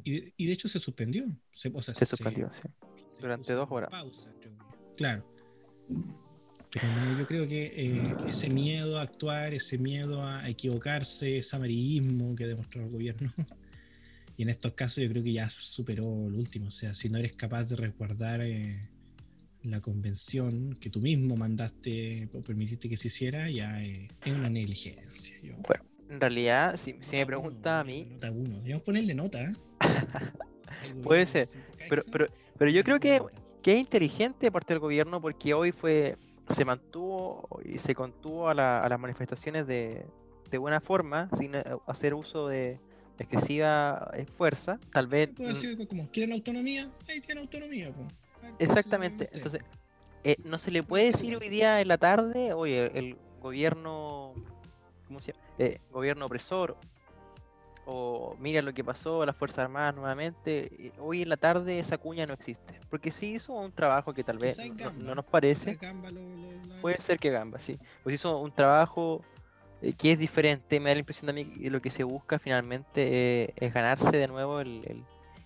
Y, 0.04 0.34
y, 0.38 0.46
de 0.46 0.54
hecho 0.54 0.70
se 0.70 0.80
suspendió. 0.80 1.26
Se, 1.54 1.70
o 1.74 1.82
sea, 1.82 1.96
se 1.96 2.06
suspendió, 2.06 2.52
se, 2.54 2.62
sí 2.62 2.70
durante 3.20 3.54
dos 3.54 3.68
horas. 3.72 3.90
Pausa, 3.90 4.32
claro. 4.96 5.26
Yo 6.72 7.26
creo 7.26 7.48
que 7.48 7.74
eh, 7.76 8.04
ese 8.28 8.50
miedo 8.50 9.00
a 9.00 9.02
actuar, 9.02 9.54
ese 9.54 9.80
miedo 9.80 10.24
a 10.24 10.48
equivocarse, 10.48 11.40
ese 11.40 11.56
amarillismo 11.56 12.36
que 12.36 12.46
demostró 12.46 12.84
el 12.84 12.90
gobierno, 12.90 13.34
y 14.38 14.44
en 14.44 14.50
estos 14.50 14.74
casos 14.74 15.04
yo 15.04 15.10
creo 15.10 15.24
que 15.24 15.34
ya 15.34 15.50
superó 15.50 16.04
lo 16.04 16.38
último. 16.38 16.68
O 16.68 16.72
sea, 16.72 16.94
si 16.94 17.10
no 17.10 17.18
eres 17.18 17.34
capaz 17.34 17.64
de 17.64 17.76
resguardar 17.76 18.42
eh, 18.42 18.88
la 19.64 19.82
convención 19.82 20.78
que 20.80 20.92
tú 20.92 21.02
mismo 21.02 21.36
mandaste 21.36 22.30
o 22.34 22.42
permitiste 22.42 22.88
que 22.88 22.98
se 22.98 23.08
hiciera, 23.08 23.50
ya 23.50 23.82
eh, 23.82 24.08
es 24.24 24.32
una 24.32 24.50
negligencia. 24.50 25.36
Yo, 25.42 25.56
bueno, 25.68 25.84
en 26.08 26.22
realidad, 26.22 26.78
si, 26.78 26.96
si 27.02 27.16
me 27.16 27.26
pregunta 27.26 27.80
a 27.80 27.84
mí. 27.84 28.06
Nota 28.12 28.32
uno. 28.32 28.62
Debemos 28.62 28.84
ponerle 28.84 29.16
nota. 29.16 29.54
Puede 31.04 31.26
ser, 31.26 31.48
pero, 31.90 32.04
pero, 32.12 32.28
pero 32.58 32.72
yo 32.72 32.84
creo 32.84 33.00
que, 33.00 33.22
que 33.64 33.74
es 33.74 33.80
inteligente 33.80 34.46
de 34.46 34.52
parte 34.52 34.74
del 34.74 34.80
gobierno 34.80 35.20
porque 35.20 35.54
hoy 35.54 35.72
fue 35.72 36.16
se 36.56 36.66
mantuvo 36.66 37.48
y 37.64 37.78
se 37.80 37.96
contuvo 37.96 38.50
a, 38.50 38.54
la, 38.54 38.84
a 38.84 38.90
las 38.90 39.00
manifestaciones 39.00 39.68
de, 39.68 40.06
de, 40.50 40.58
buena 40.58 40.80
forma, 40.80 41.30
sin 41.38 41.56
eh, 41.56 41.64
hacer 41.88 42.14
uso 42.14 42.48
de 42.48 42.80
excesiva 43.18 44.12
eh, 44.14 44.26
fuerza, 44.26 44.80
tal 44.92 45.08
vez... 45.08 45.30
como, 45.88 46.10
¿quieren 46.10 46.34
autonomía? 46.34 46.90
Ahí 47.08 47.20
tienen 47.20 47.44
autonomía. 47.44 47.92
Pues. 47.92 48.54
Exactamente, 48.60 49.30
entonces, 49.34 49.62
eh, 50.24 50.38
no 50.44 50.58
se 50.60 50.72
le 50.72 50.84
puede 50.84 51.12
decir 51.12 51.38
hoy 51.38 51.50
día 51.50 51.82
en 51.82 51.88
la 51.88 51.98
tarde, 51.98 52.54
oye, 52.54 52.98
el 52.98 53.18
gobierno, 53.42 54.34
¿cómo 55.08 55.20
se 55.20 55.34
llama? 55.34 55.46
Eh, 55.58 55.80
gobierno 55.92 56.26
opresor 56.26 56.78
o 57.92 58.36
mira 58.40 58.62
lo 58.62 58.74
que 58.74 58.84
pasó 58.84 59.24
a 59.24 59.26
las 59.26 59.36
Fuerzas 59.36 59.60
Armadas 59.60 59.96
nuevamente, 59.96 60.92
hoy 61.00 61.24
en 61.24 61.30
la 61.30 61.38
tarde 61.38 61.80
esa 61.80 61.98
cuña 61.98 62.26
no 62.28 62.34
existe. 62.34 62.80
Porque 62.90 63.12
sí 63.12 63.34
hizo 63.34 63.54
un 63.54 63.72
trabajo 63.72 64.14
que 64.14 64.24
tal 64.24 64.38
vez 64.38 64.58
no, 64.78 64.92
no, 64.92 65.16
nos 65.16 65.26
parece. 65.26 65.76
Gamba 65.76 66.12
lo, 66.12 66.22
lo, 66.22 66.82
Puede 66.82 66.98
ser 66.98 67.18
que 67.18 67.32
Gamba, 67.32 67.60
sí. 67.60 67.80
Pues 68.04 68.16
hizo 68.16 68.38
un 68.38 68.52
trabajo 68.52 69.24
eh, 69.82 69.94
que 69.94 70.12
es 70.12 70.20
diferente. 70.20 70.80
Me 70.80 70.90
da 70.90 70.96
la 70.96 71.00
impresión 71.00 71.28
de 71.28 71.34
mí 71.34 71.46
que 71.46 71.70
lo 71.72 71.82
que 71.82 71.90
se 71.90 72.04
busca 72.04 72.38
finalmente 72.38 73.44
eh, 73.44 73.54
es 73.56 73.74
ganarse 73.74 74.16
de 74.16 74.28
nuevo 74.28 74.60
el, 74.60 74.84
el, 74.86 75.04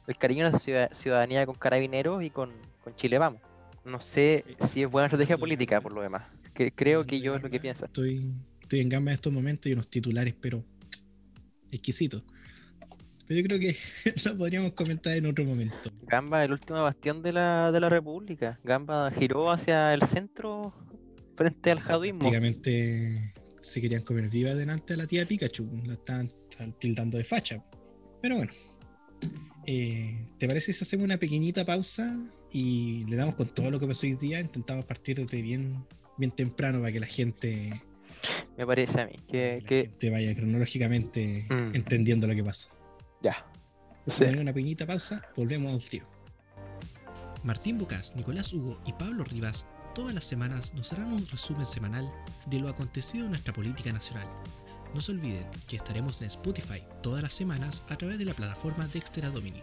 el 0.08 0.18
cariño 0.18 0.46
de 0.46 0.52
la 0.52 0.90
ciudadanía 0.94 1.46
con 1.46 1.56
carabineros 1.56 2.24
y 2.24 2.30
con, 2.30 2.52
con 2.84 2.94
Chile 2.96 3.20
Vamos. 3.20 3.42
No 3.86 4.02
sé 4.02 4.44
si 4.70 4.84
es 4.84 4.92
buena 4.92 5.08
estrategia 5.08 5.38
política 5.38 5.80
por 5.80 5.94
lo 5.94 6.02
demás. 6.02 6.24
Que, 6.54 6.72
creo 6.72 7.06
que 7.06 7.22
yo 7.22 7.36
es 7.36 7.42
lo 7.42 7.50
que 7.50 7.60
pienso. 7.60 7.86
Estoy, 7.86 8.34
estoy 8.62 8.82
en 8.82 8.90
Gamba 8.90 9.12
en 9.12 9.16
estos 9.16 9.32
momentos 9.32 9.68
y 9.68 9.74
unos 9.74 9.88
titulares, 9.88 10.36
pero 10.40 10.64
exquisito. 11.72 12.24
Pero 13.28 13.40
yo 13.40 13.48
creo 13.48 13.60
que 13.60 13.76
lo 14.30 14.38
podríamos 14.38 14.74
comentar 14.74 15.14
en 15.16 15.26
otro 15.26 15.46
momento. 15.46 15.92
Gamba, 16.04 16.44
el 16.44 16.52
último 16.52 16.82
bastión 16.84 17.22
de 17.22 17.34
la, 17.34 17.72
de 17.72 17.80
la 17.80 17.90
República. 17.90 18.60
Gamba 18.64 19.12
giró 19.12 19.52
hacia 19.52 19.94
el 19.94 20.02
centro 20.04 20.74
frente 21.36 21.72
al 21.72 21.80
jaduismo. 21.80 22.20
Prácticamente 22.20 23.34
se 23.62 23.82
querían 23.82 24.04
comer 24.04 24.30
viva 24.30 24.54
delante 24.54 24.94
de 24.94 24.98
la 24.98 25.08
tía 25.08 25.26
Pikachu. 25.26 25.70
La 25.86 25.94
estaban, 25.94 26.32
estaban 26.50 26.74
tildando 26.74 27.18
de 27.18 27.24
facha. 27.24 27.64
Pero 28.22 28.38
bueno. 28.38 28.52
Eh, 29.66 30.28
¿Te 30.38 30.48
parece 30.48 30.74
si 30.74 30.84
hacemos 30.84 31.06
una 31.06 31.18
pequeñita 31.18 31.66
pausa 31.66 32.20
y 32.52 33.06
le 33.06 33.16
damos 33.16 33.36
con 33.36 33.48
todo 33.48 33.72
lo 33.72 33.80
que 33.80 33.88
pasó 33.88 34.06
hoy 34.06 34.16
día? 34.16 34.42
Intentamos 34.42 34.84
partir 34.84 35.18
desde 35.18 35.42
bien, 35.42 35.86
bien 36.18 36.32
temprano 36.32 36.80
para 36.80 36.92
que 36.92 37.00
la 37.00 37.08
gente 37.08 37.72
me 38.58 38.66
parece 38.66 39.02
a 39.02 39.06
mí. 39.06 39.16
Que, 39.28 39.64
que... 39.66 39.90
te 39.98 40.10
vaya 40.10 40.36
cronológicamente 40.36 41.46
mm. 41.50 41.76
entendiendo 41.76 42.28
lo 42.28 42.36
que 42.36 42.44
pasa. 42.44 42.70
Ya. 43.24 43.46
Sí. 44.06 44.26
una 44.26 44.52
pequeñita 44.54 44.86
pausa, 44.86 45.22
volvemos 45.38 45.74
al 45.74 45.82
tiro. 45.82 46.06
Martín 47.44 47.80
Bocas, 47.80 48.16
Nicolás 48.16 48.52
Hugo 48.52 48.80
y 48.86 48.92
Pablo 48.94 49.24
Rivas 49.24 49.66
todas 49.96 50.14
las 50.14 50.26
semanas 50.26 50.74
nos 50.74 50.92
harán 50.92 51.14
un 51.14 51.26
resumen 51.28 51.66
semanal 51.66 52.12
de 52.48 52.60
lo 52.60 52.68
acontecido 52.68 53.24
en 53.24 53.32
nuestra 53.32 53.54
política 53.54 53.92
nacional. 53.94 54.28
No 54.94 55.00
se 55.00 55.14
olviden 55.14 55.48
que 55.68 55.78
estaremos 55.78 56.22
en 56.22 56.28
Spotify 56.28 56.84
todas 57.02 57.24
las 57.24 57.34
semanas 57.34 57.84
a 57.90 57.96
través 57.96 58.20
de 58.20 58.26
la 58.26 58.34
plataforma 58.34 58.88
Dexter 58.88 59.32
Domini. 59.32 59.62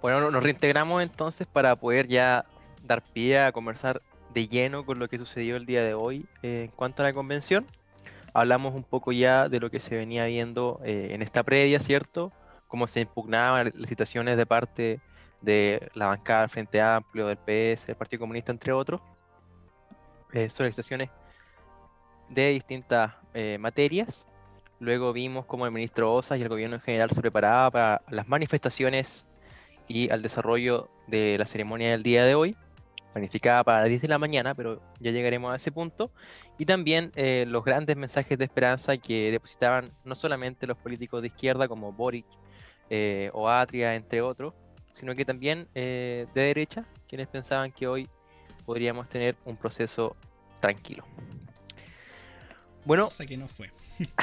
Bueno, 0.00 0.30
nos 0.30 0.42
reintegramos 0.42 1.02
entonces 1.02 1.48
para 1.48 1.74
poder 1.74 2.06
ya 2.06 2.46
dar 2.84 3.02
pie 3.02 3.40
a 3.40 3.50
conversar 3.50 4.02
de 4.32 4.46
lleno 4.46 4.86
con 4.86 4.98
lo 4.98 5.08
que 5.08 5.18
sucedió 5.18 5.56
el 5.56 5.66
día 5.66 5.82
de 5.82 5.94
hoy 5.94 6.26
eh, 6.42 6.64
en 6.66 6.70
cuanto 6.70 7.02
a 7.02 7.06
la 7.06 7.12
convención. 7.12 7.66
Hablamos 8.36 8.74
un 8.74 8.84
poco 8.84 9.12
ya 9.12 9.48
de 9.48 9.60
lo 9.60 9.70
que 9.70 9.80
se 9.80 9.96
venía 9.96 10.26
viendo 10.26 10.78
eh, 10.84 11.08
en 11.12 11.22
esta 11.22 11.42
previa, 11.42 11.80
¿cierto? 11.80 12.32
Cómo 12.68 12.86
se 12.86 13.00
impugnaban 13.00 13.72
las 13.74 13.88
citaciones 13.88 14.36
de 14.36 14.44
parte 14.44 15.00
de 15.40 15.88
la 15.94 16.08
bancada 16.08 16.42
del 16.42 16.50
Frente 16.50 16.82
Amplio, 16.82 17.28
del 17.28 17.38
PS, 17.38 17.86
del 17.86 17.96
Partido 17.96 18.20
Comunista, 18.20 18.52
entre 18.52 18.74
otros, 18.74 19.00
eh, 20.34 20.50
solicitaciones 20.50 21.08
de 22.28 22.50
distintas 22.50 23.14
eh, 23.32 23.56
materias. 23.58 24.26
Luego 24.80 25.14
vimos 25.14 25.46
cómo 25.46 25.64
el 25.64 25.72
ministro 25.72 26.12
Osas 26.12 26.38
y 26.38 26.42
el 26.42 26.50
gobierno 26.50 26.76
en 26.76 26.82
general 26.82 27.10
se 27.12 27.22
preparaba 27.22 27.70
para 27.70 28.02
las 28.10 28.28
manifestaciones 28.28 29.26
y 29.88 30.10
al 30.10 30.20
desarrollo 30.20 30.90
de 31.06 31.38
la 31.38 31.46
ceremonia 31.46 31.92
del 31.92 32.02
día 32.02 32.26
de 32.26 32.34
hoy, 32.34 32.54
planificada 33.16 33.64
para 33.64 33.80
las 33.80 33.88
10 33.88 34.02
de 34.02 34.08
la 34.08 34.18
mañana, 34.18 34.54
pero 34.54 34.82
ya 35.00 35.10
llegaremos 35.10 35.50
a 35.50 35.56
ese 35.56 35.72
punto. 35.72 36.10
Y 36.58 36.66
también 36.66 37.12
eh, 37.16 37.46
los 37.48 37.64
grandes 37.64 37.96
mensajes 37.96 38.36
de 38.36 38.44
esperanza 38.44 38.98
que 38.98 39.30
depositaban 39.30 39.90
no 40.04 40.14
solamente 40.14 40.66
los 40.66 40.76
políticos 40.76 41.22
de 41.22 41.28
izquierda 41.28 41.66
como 41.66 41.94
Boric 41.94 42.26
eh, 42.90 43.30
o 43.32 43.48
Atria, 43.48 43.94
entre 43.94 44.20
otros, 44.20 44.52
sino 44.96 45.14
que 45.14 45.24
también 45.24 45.66
eh, 45.74 46.26
de 46.34 46.42
derecha, 46.42 46.84
quienes 47.08 47.26
pensaban 47.28 47.72
que 47.72 47.86
hoy 47.86 48.06
podríamos 48.66 49.08
tener 49.08 49.34
un 49.46 49.56
proceso 49.56 50.14
tranquilo. 50.60 51.06
Bueno, 52.84 53.04
cosa 53.06 53.24
que 53.24 53.38
no 53.38 53.48
fue. 53.48 53.70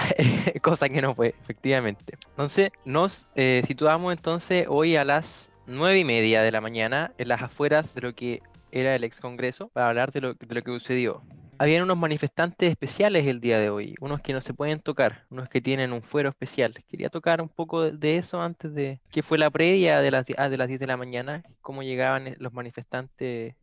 cosa 0.62 0.88
que 0.88 1.02
no 1.02 1.16
fue, 1.16 1.34
efectivamente. 1.42 2.16
Entonces, 2.30 2.70
nos 2.86 3.26
eh, 3.34 3.64
situamos 3.66 4.14
entonces 4.14 4.68
hoy 4.70 4.98
a 4.98 5.04
las 5.04 5.50
nueve 5.66 5.98
y 5.98 6.06
media 6.06 6.44
de 6.44 6.52
la 6.52 6.62
mañana 6.62 7.12
en 7.18 7.30
las 7.30 7.42
afueras 7.42 7.96
de 7.96 8.02
lo 8.02 8.14
que 8.14 8.44
era 8.74 8.96
el 8.96 9.04
ex 9.04 9.20
congreso 9.20 9.70
para 9.70 9.90
hablar 9.90 10.12
de 10.12 10.22
lo, 10.22 10.34
de 10.34 10.56
lo 10.56 10.62
que 10.64 10.72
sucedió. 10.72 11.22
Habían 11.60 11.84
unos 11.84 11.98
manifestantes 11.98 12.72
especiales 12.72 13.28
el 13.28 13.40
día 13.40 13.60
de 13.60 13.70
hoy, 13.70 13.96
unos 14.02 14.22
que 14.22 14.34
no 14.34 14.42
se 14.42 14.56
pueden 14.56 14.80
tocar, 14.80 15.26
unos 15.30 15.48
que 15.48 15.62
tienen 15.62 15.94
un 15.94 16.02
fuero 16.02 16.30
especial. 16.30 16.74
Quería 16.90 17.10
tocar 17.10 17.42
un 17.42 17.50
poco 17.50 17.92
de, 17.92 18.18
eso 18.18 18.42
antes 18.42 18.74
de 18.74 19.00
que 19.12 19.22
fue 19.22 19.38
la 19.38 19.52
previa 19.52 20.02
de 20.02 20.10
las, 20.10 20.26
ah, 20.38 20.50
de 20.50 20.58
las 20.58 20.68
10 20.68 20.80
de 20.80 20.88
la 20.88 20.98
mañana, 20.98 21.44
cómo 21.62 21.84
llegaban 21.84 22.28
eh, 22.28 22.36
los 22.40 22.52
manifestantes 22.54 23.56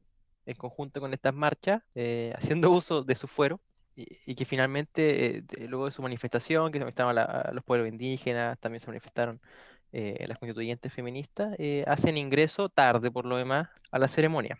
en 0.47 0.57
conjunto 0.57 1.01
con 1.01 1.13
estas 1.13 1.35
marchas, 1.35 1.83
eh, 1.97 2.33
haciendo 2.37 2.71
uso 2.71 3.03
de 3.03 3.17
su 3.17 3.27
fuero. 3.27 3.61
Y, 3.97 4.35
que 4.35 4.47
finalmente, 4.47 5.39
eh, 5.39 5.45
luego 5.69 5.87
de 5.87 5.93
su 5.93 6.01
manifestación, 6.01 6.73
que 6.73 6.79
se 6.79 6.85
manifestaban 6.85 7.17
los 7.53 7.65
pueblos 7.65 7.89
indígenas, 7.89 8.59
también 8.59 8.81
se 8.81 8.87
manifestaron 8.87 9.41
las 9.93 10.39
constituyentes 10.39 10.93
feministas, 10.93 11.55
hacen 11.87 12.17
ingreso 12.17 12.69
tarde, 12.71 13.11
por 13.11 13.27
lo 13.27 13.37
demás, 13.37 13.69
a 13.91 13.99
la 13.99 14.09
ceremonia 14.09 14.59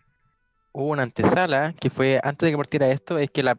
hubo 0.73 0.87
una 0.87 1.03
antesala 1.03 1.73
que 1.79 1.89
fue 1.89 2.19
antes 2.23 2.47
de 2.47 2.51
que 2.51 2.57
partiera 2.57 2.89
esto, 2.91 3.17
es 3.17 3.29
que 3.29 3.43
la, 3.43 3.57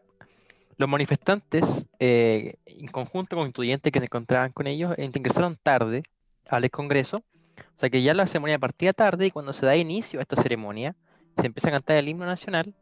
los 0.76 0.88
manifestantes, 0.88 1.86
eh, 1.98 2.56
en 2.66 2.88
conjunto 2.88 3.36
con 3.36 3.48
estudiantes 3.48 3.92
que 3.92 4.00
se 4.00 4.06
encontraban 4.06 4.52
con 4.52 4.66
ellos, 4.66 4.94
ingresaron 4.98 5.58
tarde 5.62 6.02
al 6.48 6.68
Congreso, 6.70 7.18
o 7.58 7.78
sea 7.78 7.90
que 7.90 8.02
ya 8.02 8.14
la 8.14 8.26
ceremonia 8.26 8.58
partía 8.58 8.92
tarde 8.92 9.26
y 9.26 9.30
cuando 9.30 9.52
se 9.52 9.66
da 9.66 9.76
inicio 9.76 10.18
a 10.18 10.22
esta 10.22 10.40
ceremonia, 10.40 10.96
se 11.38 11.46
empieza 11.46 11.68
a 11.68 11.72
cantar 11.72 11.96
el 11.96 12.08
himno 12.08 12.26
nacional, 12.26 12.74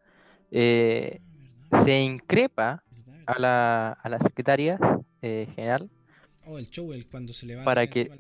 eh, 0.51 1.21
se 1.85 2.01
increpa 2.01 2.83
a 3.27 3.39
la, 3.39 3.93
a 3.93 4.09
la 4.09 4.19
secretaria 4.19 4.79
eh, 5.23 5.47
general. 5.55 5.89
Oh, 6.47 6.59
el 6.59 6.69
show, 6.69 6.93
cuando 7.11 7.33
se 7.33 7.47
levanta. 7.47 7.65
Para 7.65 7.87
que, 7.89 8.11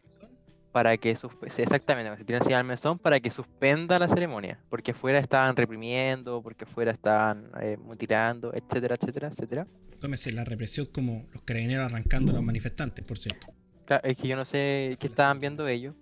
para 0.72 0.96
que 0.96 1.10
exactamente, 1.10 2.16
se 2.16 2.24
tiran 2.24 2.52
al 2.52 2.64
mesón 2.64 2.98
para 2.98 3.18
que 3.20 3.30
suspenda 3.30 3.98
la 3.98 4.08
ceremonia, 4.08 4.60
porque 4.68 4.92
afuera 4.92 5.18
estaban 5.18 5.56
reprimiendo, 5.56 6.42
porque 6.42 6.64
afuera 6.64 6.92
estaban 6.92 7.50
eh, 7.60 7.76
mutilando, 7.76 8.52
etcétera, 8.54 8.94
etcétera, 8.94 9.28
etcétera. 9.28 9.66
Tómese 9.98 10.32
la 10.32 10.44
represión 10.44 10.86
como 10.86 11.26
los 11.32 11.42
carabineros 11.42 11.92
arrancando 11.92 12.32
a 12.32 12.36
los 12.36 12.44
manifestantes, 12.44 13.04
por 13.04 13.18
cierto. 13.18 13.48
Claro, 13.84 14.08
es 14.08 14.16
que 14.16 14.28
yo 14.28 14.36
no 14.36 14.44
sé 14.44 14.96
qué 15.00 15.08
estaban 15.08 15.40
viendo 15.40 15.66
ellos, 15.66 15.94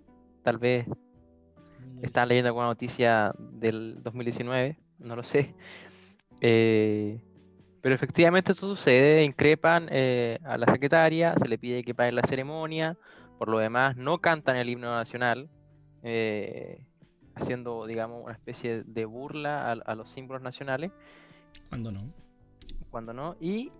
tal 0.43 0.59
vez 0.59 0.85
estaban 2.01 2.29
leyendo 2.29 2.49
alguna 2.49 2.67
noticia 2.67 3.33
del 3.37 4.01
2019, 4.03 4.77
no 4.99 5.15
lo 5.15 5.23
sé. 5.23 5.53
Eh, 6.41 7.19
pero 7.81 7.95
efectivamente 7.95 8.51
esto 8.51 8.67
sucede, 8.75 9.23
increpan 9.23 9.87
eh, 9.91 10.37
a 10.43 10.57
la 10.57 10.71
secretaria, 10.71 11.33
se 11.37 11.47
le 11.47 11.57
pide 11.57 11.83
que 11.83 11.95
pague 11.95 12.11
la 12.11 12.21
ceremonia, 12.23 12.97
por 13.39 13.47
lo 13.47 13.57
demás, 13.57 13.95
no 13.95 14.19
cantan 14.19 14.57
el 14.57 14.67
himno 14.67 14.93
nacional, 14.93 15.49
eh, 16.03 16.85
haciendo, 17.35 17.87
digamos, 17.87 18.21
una 18.21 18.33
especie 18.33 18.83
de 18.83 19.05
burla 19.05 19.71
a, 19.71 19.95
los 19.95 20.11
símbolos 20.11 20.43
nacionales. 20.43 20.91
Cuando 21.69 21.89
no. 21.89 22.01
Cuando 22.91 23.13
no. 23.13 23.37
Y 23.39 23.71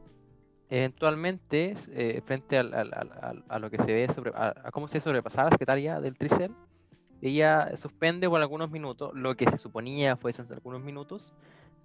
eventualmente, 0.69 1.76
eh, 1.89 2.22
frente 2.26 2.58
a 2.58 3.60
lo 3.60 3.69
que 3.69 3.82
se 3.84 3.93
ve 3.93 4.08
sobre, 4.08 4.32
a, 4.34 4.72
cómo 4.72 4.88
se 4.88 5.02
sobrepasaba 5.02 5.50
la 5.50 5.56
secretaria 5.56 6.00
del 6.00 6.17
Tricel, 6.17 6.56
ella 7.22 7.76
suspende 7.76 8.30
por 8.30 8.39
algunos 8.39 8.72
minutos, 8.72 9.12
lo 9.13 9.36
que 9.36 9.50
se 9.50 9.58
suponía 9.58 10.15
fuesen 10.15 10.48
algunos 10.54 10.82
minutos, 10.82 11.34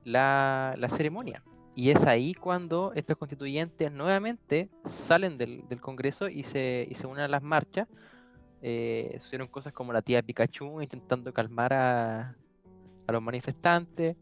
la, 0.04 0.76
la 0.78 0.88
ceremonia. 0.88 1.42
Y 1.76 1.90
es 1.90 2.04
ahí 2.06 2.34
cuando 2.34 2.92
estos 2.94 3.16
constituyentes 3.16 3.90
nuevamente 3.90 4.68
salen 4.84 5.38
del, 5.38 5.64
Congreso 5.80 6.28
y 6.28 6.44
se, 6.44 6.86
y 6.88 6.94
se 6.94 7.06
unen 7.06 7.24
a 7.24 7.28
las 7.28 7.42
marchas. 7.42 7.88
Eh, 8.62 9.18
sucedieron 9.20 9.48
cosas 9.48 9.72
como 9.72 9.92
la 9.92 10.00
tía 10.00 10.22
Pikachu 10.22 10.80
intentando 10.80 11.32
calmar 11.32 11.72
a, 11.72 12.36
los 13.08 13.22
manifestantes. 13.22 14.16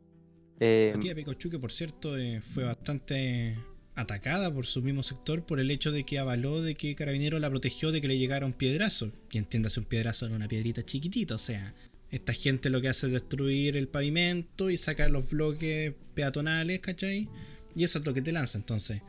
Eh, 0.59 0.93
la 0.95 1.01
tía 1.01 1.15
Pikachu, 1.15 1.51
que 1.51 1.59
por 1.59 1.73
cierto 1.73 2.17
eh, 2.17 2.41
fue 2.41 2.65
bastante 2.65 3.59
atacada 3.95 4.53
por 4.53 4.65
su 4.65 4.81
mismo 4.81 5.03
sector 5.03 5.45
por 5.45 5.61
el 5.61 5.71
hecho 5.71 5.93
de 5.93 6.05
que 6.05 6.19
avaló 6.19 6.63
de 6.63 6.75
que 6.75 6.95
Carabinero 6.95 7.39
la 7.39 7.51
protegió 7.51 7.93
de 7.93 8.01
que 8.01 8.09
le 8.09 8.19
llegara 8.19 8.47
un 8.47 8.55
piedrazo. 8.55 9.13
Y 9.31 9.39
entiéndase 9.39 9.81
un 9.81 9.87
piedrazo 9.87 10.27
en 10.27 10.33
una 10.33 10.49
piedrita 10.49 10.83
chiquitita, 10.83 11.35
o 11.35 11.39
sea, 11.39 11.75
esta 12.13 12.35
gente 12.35 12.69
lo 12.69 12.83
que 12.83 12.89
hace 12.89 13.07
es 13.07 13.13
destruir 13.13 13.75
el 13.77 13.89
pavimento 13.89 14.69
y 14.69 14.77
sacar 14.77 15.11
los 15.11 15.31
bloques 15.31 15.95
peatonales, 16.15 16.81
¿cachai? 16.81 17.31
Y 17.75 17.85
eso 17.85 17.99
es 17.99 18.07
lo 18.07 18.13
que 18.13 18.21
te 18.21 18.33
lanza 18.33 18.59
entonces. 18.59 19.01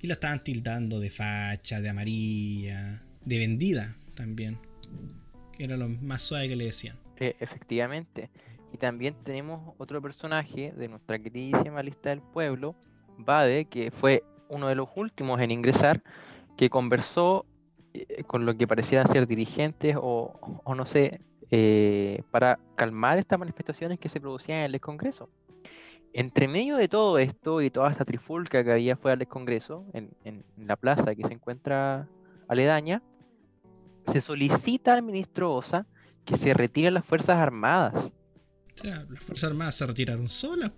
Y 0.00 0.06
la 0.06 0.14
estaban 0.14 0.42
tildando 0.42 0.98
de 0.98 1.10
facha, 1.10 1.82
de 1.82 1.90
amarilla, 1.90 3.02
de 3.22 3.38
vendida 3.38 3.96
también. 4.14 4.56
Que 5.52 5.64
era 5.64 5.76
lo 5.76 5.90
más 5.90 6.22
suave 6.22 6.48
que 6.48 6.56
le 6.56 6.64
decían. 6.64 6.96
Efectivamente. 7.18 8.30
Y 8.72 8.78
también 8.78 9.14
tenemos 9.24 9.74
otro 9.76 10.00
personaje 10.00 10.72
de 10.72 10.88
nuestra 10.88 11.18
queridísima 11.18 11.82
lista 11.82 12.08
del 12.08 12.22
pueblo, 12.22 12.74
Bade, 13.18 13.66
que 13.66 13.90
fue 13.90 14.24
uno 14.48 14.68
de 14.68 14.74
los 14.74 14.88
últimos 14.96 15.38
en 15.42 15.50
ingresar, 15.50 16.02
que 16.56 16.70
conversó 16.70 17.44
eh, 17.92 18.24
con 18.26 18.46
lo 18.46 18.56
que 18.56 18.66
parecieran 18.66 19.06
ser 19.06 19.26
dirigentes 19.26 19.96
o, 19.98 20.62
o 20.64 20.74
no 20.74 20.86
sé, 20.86 21.20
eh, 21.50 22.22
para 22.30 22.58
calmar 22.74 23.18
estas 23.18 23.38
manifestaciones 23.38 23.98
que 23.98 24.10
se 24.10 24.20
producían 24.20 24.58
en 24.58 24.74
el 24.74 24.80
Congreso. 24.80 25.30
Entre 26.12 26.46
medio 26.48 26.76
de 26.76 26.88
todo 26.88 27.18
esto 27.18 27.62
y 27.62 27.70
toda 27.70 27.90
esta 27.90 28.04
trifulca 28.04 28.62
que 28.64 28.72
había 28.72 28.96
fuera 28.96 29.16
del 29.16 29.28
Congreso, 29.28 29.86
en, 29.92 30.44
la 30.56 30.76
plaza 30.76 31.14
que 31.14 31.24
se 31.24 31.32
encuentra 31.32 32.08
aledaña, 32.48 33.02
se 34.06 34.20
solicita 34.20 34.94
al 34.94 35.02
ministro 35.02 35.54
Osa 35.54 35.86
que 36.24 36.36
se 36.36 36.52
retiren 36.52 36.94
las 36.94 37.04
Fuerzas 37.04 37.36
Armadas. 37.36 38.12
O 38.74 38.78
sea, 38.82 39.06
las 39.08 39.22
Fuerzas 39.22 39.50
Armadas 39.50 39.74
se 39.74 39.86
retiraron 39.86 40.28
solas, 40.28 40.72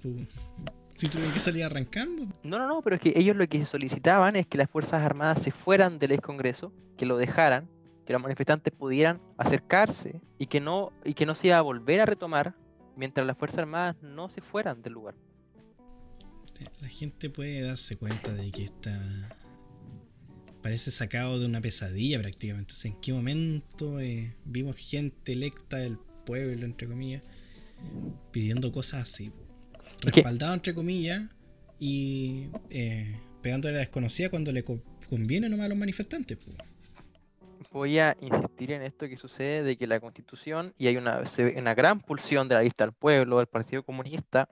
Si 0.95 1.09
tuvieron 1.09 1.33
que 1.33 1.41
salir 1.41 1.65
arrancando. 1.65 2.27
No, 2.43 2.59
no, 2.59 2.67
no, 2.67 2.83
pero 2.83 2.97
es 2.97 3.03
que 3.03 3.13
ellos 3.17 3.37
lo 3.37 3.49
que 3.49 3.65
solicitaban 3.65 4.37
es 4.37 4.47
que 4.47 4.59
las 4.59 4.71
Fuerzas 4.71 5.03
Armadas 5.03 5.43
se 5.43 5.51
fueran 5.51 5.99
del 5.99 6.13
ex 6.13 6.23
Congreso, 6.23 6.73
que 6.97 7.07
lo 7.07 7.17
dejaran 7.17 7.69
que 8.07 8.13
los 8.13 8.23
manifestantes 8.23 8.73
pudieran 8.73 9.21
acercarse 9.37 10.21
y 10.39 10.47
que 10.47 10.61
no, 10.61 10.93
y 11.05 11.15
que 11.15 11.27
no 11.27 11.35
se 11.35 11.49
iba 11.49 11.59
a 11.59 11.63
volver 11.63 12.01
a 12.01 12.07
retomar 12.07 12.55
mientras 12.97 13.27
las 13.27 13.37
Fuerzas 13.37 13.61
Armadas 13.61 13.97
no 14.03 14.29
se 14.31 14.41
fueran 14.41 14.83
del 14.83 14.95
lugar. 14.95 15.15
La 16.81 16.89
gente 16.89 17.31
puede 17.31 17.63
darse 17.63 17.97
cuenta 17.97 18.33
de 18.33 18.51
que 18.51 18.65
está 18.65 19.01
parece 20.61 20.91
sacado 20.91 21.39
de 21.39 21.47
una 21.47 21.61
pesadilla 21.61 22.21
prácticamente. 22.21 22.75
O 22.75 22.87
¿en 22.87 23.01
qué 23.01 23.13
momento 23.13 24.01
eh, 24.01 24.37
vimos 24.45 24.77
gente 24.77 25.33
electa 25.33 25.79
del 25.79 25.99
pueblo, 26.27 26.67
entre 26.67 26.87
comillas, 26.87 27.23
pidiendo 28.31 28.71
cosas 28.73 29.03
así? 29.03 29.33
respaldado 30.03 30.55
entre 30.55 30.75
comillas 30.75 31.23
y 31.79 32.49
eh, 32.71 33.19
pegándole 33.43 33.75
a 33.75 33.75
la 33.75 33.81
desconocida 33.81 34.31
cuando 34.31 34.53
le 34.53 34.65
conviene 35.09 35.49
nomás 35.49 35.67
a 35.67 35.69
los 35.71 35.79
manifestantes. 35.79 36.39
Voy 37.71 37.99
a 37.99 38.17
insistir 38.21 38.73
en 38.73 38.83
esto 38.83 39.09
que 39.09 39.17
sucede 39.17 39.63
de 39.63 39.77
que 39.77 39.87
la 39.87 40.01
constitución, 40.01 40.75
y 40.79 40.87
hay 40.87 40.97
una, 40.97 41.23
una 41.57 41.75
gran 41.75 42.01
pulsión 42.01 42.49
de 42.49 42.55
la 42.55 42.63
lista 42.63 42.85
del 42.85 42.93
pueblo, 42.93 43.39
del 43.39 43.47
Partido 43.47 43.83
Comunista, 43.83 44.49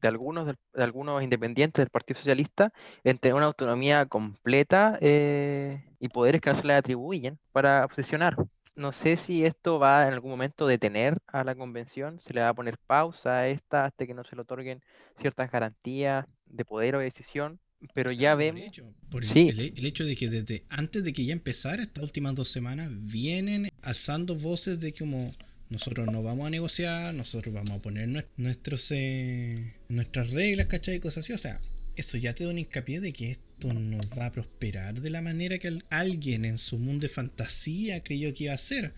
de 0.00 0.08
algunos, 0.08 0.46
de, 0.46 0.54
algunos 0.82 1.22
independientes 1.22 1.82
del 1.82 1.90
Partido 1.90 2.18
Socialista, 2.18 2.72
en 3.04 3.18
tener 3.18 3.34
una 3.34 3.46
autonomía 3.46 4.06
completa 4.06 4.98
eh, 5.00 5.84
y 6.00 6.08
poderes 6.08 6.40
que 6.40 6.50
no 6.50 6.56
se 6.56 6.66
le 6.66 6.74
atribuyen 6.74 7.38
para 7.52 7.86
posicionar. 7.88 8.36
No 8.76 8.92
sé 8.92 9.16
si 9.16 9.44
esto 9.44 9.78
va 9.78 10.06
en 10.06 10.14
algún 10.14 10.30
momento 10.30 10.66
a 10.66 10.68
detener 10.68 11.18
a 11.26 11.42
la 11.42 11.54
convención, 11.54 12.20
se 12.20 12.32
le 12.32 12.42
va 12.42 12.50
a 12.50 12.54
poner 12.54 12.78
pausa 12.78 13.38
a 13.38 13.48
esta 13.48 13.86
hasta 13.86 14.06
que 14.06 14.14
no 14.14 14.24
se 14.24 14.36
le 14.36 14.42
otorguen 14.42 14.82
ciertas 15.16 15.50
garantías 15.50 16.26
de 16.46 16.64
poder 16.64 16.94
o 16.94 17.00
decisión, 17.00 17.58
pero 17.94 18.12
ya 18.12 18.34
vemos. 18.34 18.62
Por, 19.10 19.24
el, 19.24 19.86
hecho 19.86 20.04
de 20.04 20.16
que 20.16 20.28
desde 20.28 20.64
antes 20.68 21.02
de 21.04 21.12
que 21.12 21.24
ya 21.24 21.32
empezara, 21.32 21.82
estas 21.82 22.02
últimas 22.04 22.34
dos 22.34 22.48
semanas, 22.48 22.90
vienen 22.92 23.70
alzando 23.82 24.34
voces 24.34 24.80
de 24.80 24.92
que 24.92 25.00
como 25.00 25.30
nosotros 25.70 26.06
no 26.10 26.22
vamos 26.22 26.46
a 26.46 26.50
negociar, 26.50 27.14
nosotros 27.14 27.54
vamos 27.54 27.72
a 27.72 27.82
poner 27.82 28.26
nuestros, 28.36 28.90
eh, 28.90 29.74
nuestras 29.88 30.30
reglas, 30.30 30.66
¿cachai? 30.66 30.96
Y 30.96 31.00
cosas 31.00 31.24
así. 31.24 31.32
O 31.32 31.38
sea, 31.38 31.60
eso 31.96 32.18
ya 32.18 32.34
te 32.34 32.44
da 32.44 32.50
un 32.50 32.58
hincapié 32.58 33.00
de 33.00 33.12
que 33.12 33.30
esto 33.32 33.72
no 33.72 33.98
va 34.18 34.26
a 34.26 34.32
prosperar 34.32 35.00
de 35.00 35.10
la 35.10 35.20
manera 35.20 35.58
que 35.58 35.78
alguien 35.90 36.44
en 36.44 36.58
su 36.58 36.78
mundo 36.78 37.02
de 37.02 37.08
fantasía 37.08 38.02
creyó 38.02 38.32
que 38.34 38.44
iba 38.44 38.54
a 38.54 38.58
ser. 38.58 38.94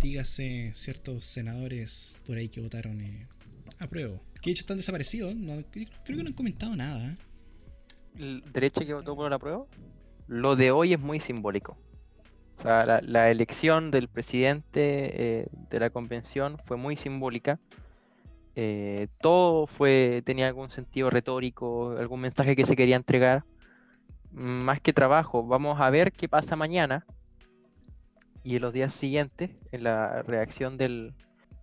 Dígase 0.00 0.72
ciertos 0.74 1.26
senadores 1.26 2.14
por 2.24 2.36
ahí 2.36 2.48
que 2.48 2.60
votaron 2.60 3.00
eh, 3.00 3.26
a 3.78 3.88
prueba. 3.88 4.20
Que 4.40 4.50
de 4.50 4.52
hecho 4.52 4.62
están 4.62 4.76
desaparecidos. 4.76 5.34
creo 5.72 5.86
que 6.04 6.22
no 6.22 6.28
han 6.28 6.34
comentado 6.34 6.74
nada. 6.76 7.16
¿El 8.18 8.42
derecha 8.52 8.84
que 8.84 8.94
votó 8.94 9.14
por 9.14 9.30
la 9.30 9.38
prueba? 9.38 9.64
Lo 10.26 10.56
de 10.56 10.70
hoy 10.70 10.92
es 10.92 11.00
muy 11.00 11.20
simbólico. 11.20 11.78
O 12.58 12.62
sea, 12.62 13.00
la, 13.00 13.30
elección 13.30 13.92
del 13.92 14.08
presidente 14.08 15.40
eh, 15.42 15.46
de 15.70 15.80
la 15.80 15.90
convención 15.90 16.58
fue 16.64 16.76
muy 16.76 16.96
simbólica. 16.96 17.60
Eh, 18.56 19.06
todo 19.20 19.68
fue 19.68 20.22
tenía 20.26 20.48
algún 20.48 20.70
sentido 20.70 21.10
retórico, 21.10 21.96
algún 21.96 22.20
mensaje 22.20 22.56
que 22.56 22.64
se 22.64 22.74
quería 22.74 22.96
entregar. 22.96 23.44
Más 24.32 24.80
que 24.80 24.92
trabajo, 24.92 25.46
vamos 25.46 25.80
a 25.80 25.88
ver 25.90 26.10
qué 26.10 26.28
pasa 26.28 26.56
mañana 26.56 27.06
y 28.42 28.56
en 28.56 28.62
los 28.62 28.72
días 28.72 28.92
siguientes, 28.94 29.50
en 29.72 29.84
la 29.84 30.22
reacción 30.22 30.76
del, 30.76 31.14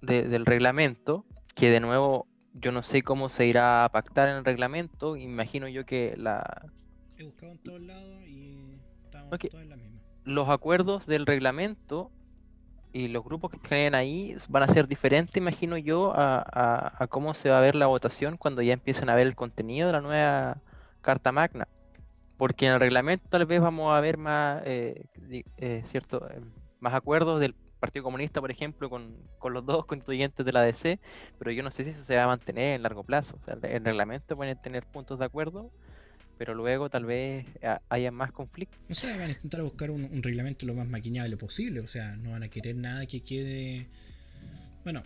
del 0.01 0.45
reglamento, 0.45 1.25
que 1.55 1.69
de 1.69 1.79
nuevo 1.79 2.27
yo 2.55 2.71
no 2.71 2.81
sé 2.81 3.01
cómo 3.01 3.29
se 3.29 3.45
irá 3.45 3.83
a 3.83 3.89
pactar 3.89 4.29
en 4.29 4.37
el 4.37 4.45
reglamento. 4.45 5.17
Imagino 5.17 5.67
yo 5.67 5.85
que 5.85 6.15
la. 6.17 6.65
He 7.17 7.23
buscado 7.23 7.51
en 7.51 7.57
todos 7.59 7.81
lados 7.81 8.23
y 8.25 8.77
estamos 9.03 9.39
en 9.53 9.69
la 9.69 9.75
misma. 9.75 10.01
Los 10.23 10.49
acuerdos 10.49 11.05
del 11.05 11.25
reglamento 11.25 12.11
y 12.93 13.09
los 13.09 13.23
grupos 13.23 13.51
que 13.51 13.59
creen 13.59 13.93
ahí 13.93 14.37
van 14.47 14.63
a 14.63 14.67
ser 14.67 14.87
diferentes, 14.87 15.35
imagino 15.35 15.77
yo, 15.77 16.13
a, 16.15 17.07
cómo 17.09 17.33
se 17.33 17.49
va 17.49 17.57
a 17.57 17.61
ver 17.61 17.75
la 17.75 17.87
votación 17.87 18.37
cuando 18.37 18.61
ya 18.61 18.73
empiecen 18.73 19.09
a 19.09 19.15
ver 19.15 19.27
el 19.27 19.35
contenido 19.35 19.87
de 19.87 19.93
la 19.93 20.01
nueva 20.01 20.61
Carta 21.01 21.31
Magna. 21.31 21.67
Porque 22.37 22.67
en 22.67 22.73
el 22.73 22.79
reglamento 22.79 23.27
tal 23.29 23.45
vez 23.45 23.61
vamos 23.61 23.93
a 23.93 23.99
ver 23.99 24.17
más, 24.17 24.61
eh, 24.65 25.05
eh, 25.57 25.83
cierto, 25.85 26.27
eh, 26.29 26.41
más 26.79 26.93
acuerdos 26.93 27.39
del 27.39 27.53
Partido 27.85 28.03
Comunista, 28.03 28.41
por 28.41 28.49
ejemplo, 28.49 28.89
con, 28.89 29.15
los 29.53 29.63
dos 29.63 29.85
constituyentes 29.85 30.43
de 30.43 30.51
la 30.51 30.63
DC, 30.63 30.99
pero 31.37 31.51
yo 31.51 31.61
no 31.61 31.69
sé 31.69 31.83
si 31.83 31.91
eso 31.91 32.03
se 32.03 32.15
va 32.15 32.23
a 32.23 32.27
mantener 32.27 32.75
en 32.75 32.81
largo 32.81 33.03
plazo. 33.03 33.37
O 33.39 33.45
sea, 33.45 33.53
el 33.61 33.85
reglamento 33.85 34.35
pueden 34.35 34.59
tener 34.59 34.87
puntos 34.87 35.19
de 35.19 35.25
acuerdo, 35.25 35.71
pero 36.39 36.55
luego 36.55 36.89
tal 36.89 37.05
vez 37.05 37.45
haya 37.89 38.11
más 38.11 38.31
conflictos. 38.31 38.79
O 38.89 38.95
sea, 38.95 39.15
van 39.17 39.29
a 39.29 39.33
intentar 39.33 39.61
buscar 39.61 39.91
un, 39.91 40.23
reglamento 40.23 40.65
lo 40.65 40.73
más 40.73 40.87
maquinable 40.87 41.37
posible, 41.37 41.79
o 41.81 41.87
sea, 41.87 42.15
no 42.17 42.31
van 42.31 42.41
a 42.41 42.49
querer 42.49 42.75
nada 42.75 43.05
que 43.05 43.21
quede... 43.21 43.87
Bueno, 44.83 45.03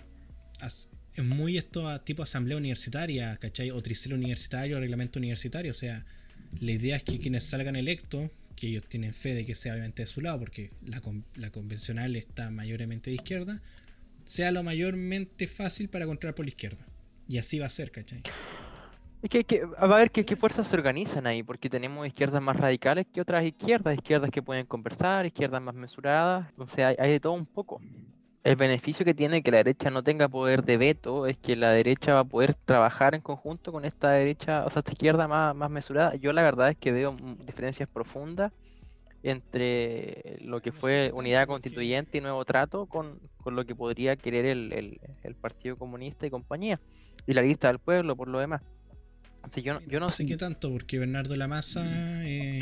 es 0.63 0.88
muy 1.18 1.58
esto 1.58 1.89
a 1.89 2.00
tipo 2.06 2.24
asamblea 2.24 2.56
universitaria, 2.56 3.36
¿cachai? 3.36 3.72
O 3.72 3.82
tricel 3.82 4.13
universitario, 4.13 4.80
reglamento 4.80 5.20
universitario, 5.20 5.72
o 5.72 5.76
sea, 5.76 6.06
la 6.62 6.72
idea 6.72 6.96
es 6.96 7.04
que 7.04 7.20
quienes 7.20 7.44
salgan 7.44 7.76
electos 7.76 8.32
que 8.60 8.67
ellos 8.67 8.86
tienen 8.88 9.13
fe 9.13 9.34
de 9.34 9.45
que 9.45 9.56
sea 9.56 9.74
obviamente 9.74 10.04
de 10.04 10.08
su 10.08 10.22
lado, 10.22 10.39
porque 10.39 10.72
la, 10.86 11.02
la 11.36 11.52
convencional 11.52 12.15
está 12.15 12.52
mayormente 12.52 13.10
de 13.10 13.15
izquierda, 13.15 13.62
sea 14.26 14.52
lo 14.52 14.63
mayormente 14.63 15.48
fácil 15.48 15.89
para 15.89 16.06
controlar 16.06 16.36
por 16.36 16.45
la 16.45 16.50
izquierda. 16.50 16.86
Y 17.28 17.38
así 17.38 17.60
va 17.60 17.67
a 17.67 17.69
ser, 17.69 17.91
¿cachai? 17.91 18.24
Es 19.22 19.30
que, 19.30 19.43
que, 19.43 19.63
a 19.78 19.88
ver 19.88 20.12
qué, 20.12 20.36
fuerzas 20.36 20.67
se 20.67 20.76
organizan 20.76 21.28
ahí, 21.28 21.43
porque 21.43 21.69
tenemos 21.69 22.08
izquierdas 22.08 22.41
más 22.41 22.56
radicales 22.56 23.06
que 23.12 23.22
otras 23.22 23.43
izquierdas, 23.43 23.95
izquierdas 23.95 24.32
que 24.32 24.41
pueden 24.41 24.65
conversar, 24.65 25.26
izquierdas 25.26 25.62
más 25.62 25.76
mesuradas, 25.76 26.48
entonces 26.50 26.80
hay, 26.80 26.95
hay 26.98 27.12
de 27.12 27.19
todo 27.19 27.34
un 27.34 27.45
poco 27.45 27.82
el 28.43 28.56
beneficio 28.56 29.04
que 29.06 29.13
tiene 29.13 29.41
que 29.43 29.52
la 29.52 29.58
derecha 29.58 29.89
no 29.89 30.04
tenga 30.04 30.30
poder 30.30 30.63
de 30.63 30.78
veto 30.78 31.28
es 31.28 31.38
que 31.38 31.56
la 31.56 31.71
derecha 31.71 32.13
va 32.13 32.21
a 32.21 32.25
poder 32.25 32.54
trabajar 32.54 33.13
en 33.13 33.21
conjunto 33.21 33.71
con 33.71 33.86
esta 33.86 34.12
derecha, 34.12 34.65
o 34.65 34.69
sea, 34.69 34.80
esta 34.80 34.93
izquierda 34.93 35.28
más, 35.28 35.56
más 35.56 35.69
mesurada. 35.69 36.15
Yo 36.15 36.32
la 36.32 36.41
verdad 36.41 36.69
es 36.69 36.78
que 36.78 36.91
veo 36.91 37.15
diferencias 37.45 37.89
profundas 37.89 38.52
entre 39.23 40.38
lo 40.41 40.62
que 40.62 40.71
fue 40.71 41.12
unidad 41.13 41.47
constituyente 41.47 42.17
y 42.17 42.21
nuevo 42.21 42.45
trato 42.45 42.86
con, 42.86 43.19
lo 43.45 43.65
que 43.65 43.75
podría 43.75 44.15
querer 44.15 44.45
el, 44.45 44.99
Partido 45.41 45.78
Comunista 45.78 46.25
y 46.25 46.30
compañía. 46.30 46.80
Y 47.28 47.34
la 47.34 47.41
lista 47.41 47.67
del 47.67 47.80
pueblo, 47.80 48.15
por 48.15 48.30
lo 48.30 48.39
demás. 48.39 48.62
yo, 49.56 49.73
no, 49.73 49.82
yo 49.82 49.99
no 49.99 50.10
sé 50.10 50.25
qué 50.25 50.38
tanto, 50.38 50.71
porque 50.71 50.97
Bernardo 50.99 51.36
Lamassa 51.36 51.84
eh, 52.23 52.60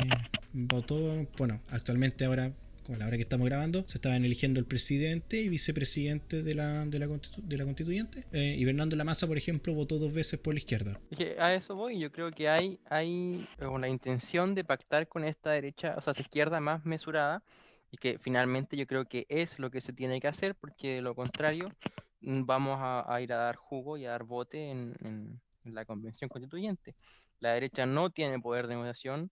votó, 0.52 1.26
bueno, 1.36 1.60
actualmente 1.70 2.24
ahora 2.24 2.52
a 2.88 2.96
la 2.96 3.06
hora 3.06 3.16
que 3.16 3.22
estamos 3.22 3.46
grabando, 3.46 3.84
se 3.86 3.98
estaban 3.98 4.24
eligiendo 4.24 4.60
el 4.60 4.66
presidente 4.66 5.40
y 5.40 5.48
vicepresidente 5.48 6.42
de 6.42 6.54
la, 6.54 6.84
de 6.86 6.98
la, 6.98 7.64
constituyente. 7.64 8.26
Eh, 8.32 8.56
y 8.58 8.64
Fernando 8.64 8.96
Lamasa, 8.96 9.26
por 9.26 9.36
ejemplo, 9.36 9.74
votó 9.74 9.98
dos 9.98 10.12
veces 10.12 10.38
por 10.38 10.54
la 10.54 10.58
izquierda. 10.58 10.98
a 11.38 11.54
eso 11.54 11.74
voy, 11.74 11.98
yo 11.98 12.10
creo 12.10 12.30
que 12.30 12.48
hay, 12.48 12.78
hay 12.88 13.46
una 13.60 13.88
intención 13.88 14.54
de 14.54 14.64
pactar 14.64 15.08
con 15.08 15.24
esta 15.24 15.50
derecha, 15.50 15.94
o 15.96 16.00
sea, 16.00 16.12
esta 16.12 16.22
izquierda 16.22 16.60
más 16.60 16.84
mesurada, 16.84 17.42
y 17.90 17.96
que 17.96 18.18
finalmente 18.18 18.76
yo 18.76 18.86
creo 18.86 19.06
que 19.06 19.26
es 19.28 19.58
lo 19.58 19.70
que 19.70 19.80
se 19.80 19.92
tiene 19.92 20.20
que 20.20 20.28
hacer, 20.28 20.54
porque 20.54 20.96
de 20.96 21.02
lo 21.02 21.14
contrario 21.14 21.72
mm, 22.20 22.44
vamos 22.44 22.78
a, 22.80 23.20
ir 23.20 23.32
a 23.32 23.36
dar 23.36 23.56
jugo 23.56 23.96
y 23.96 24.04
a 24.04 24.10
dar 24.10 24.24
bote 24.24 24.70
en, 24.70 25.40
en 25.68 25.74
la 25.74 25.84
convención 25.84 26.28
constituyente. 26.28 26.94
La 27.40 27.52
derecha 27.52 27.86
no 27.86 28.10
tiene 28.10 28.40
poder 28.40 28.66
de 28.66 28.74
negociación 28.74 29.30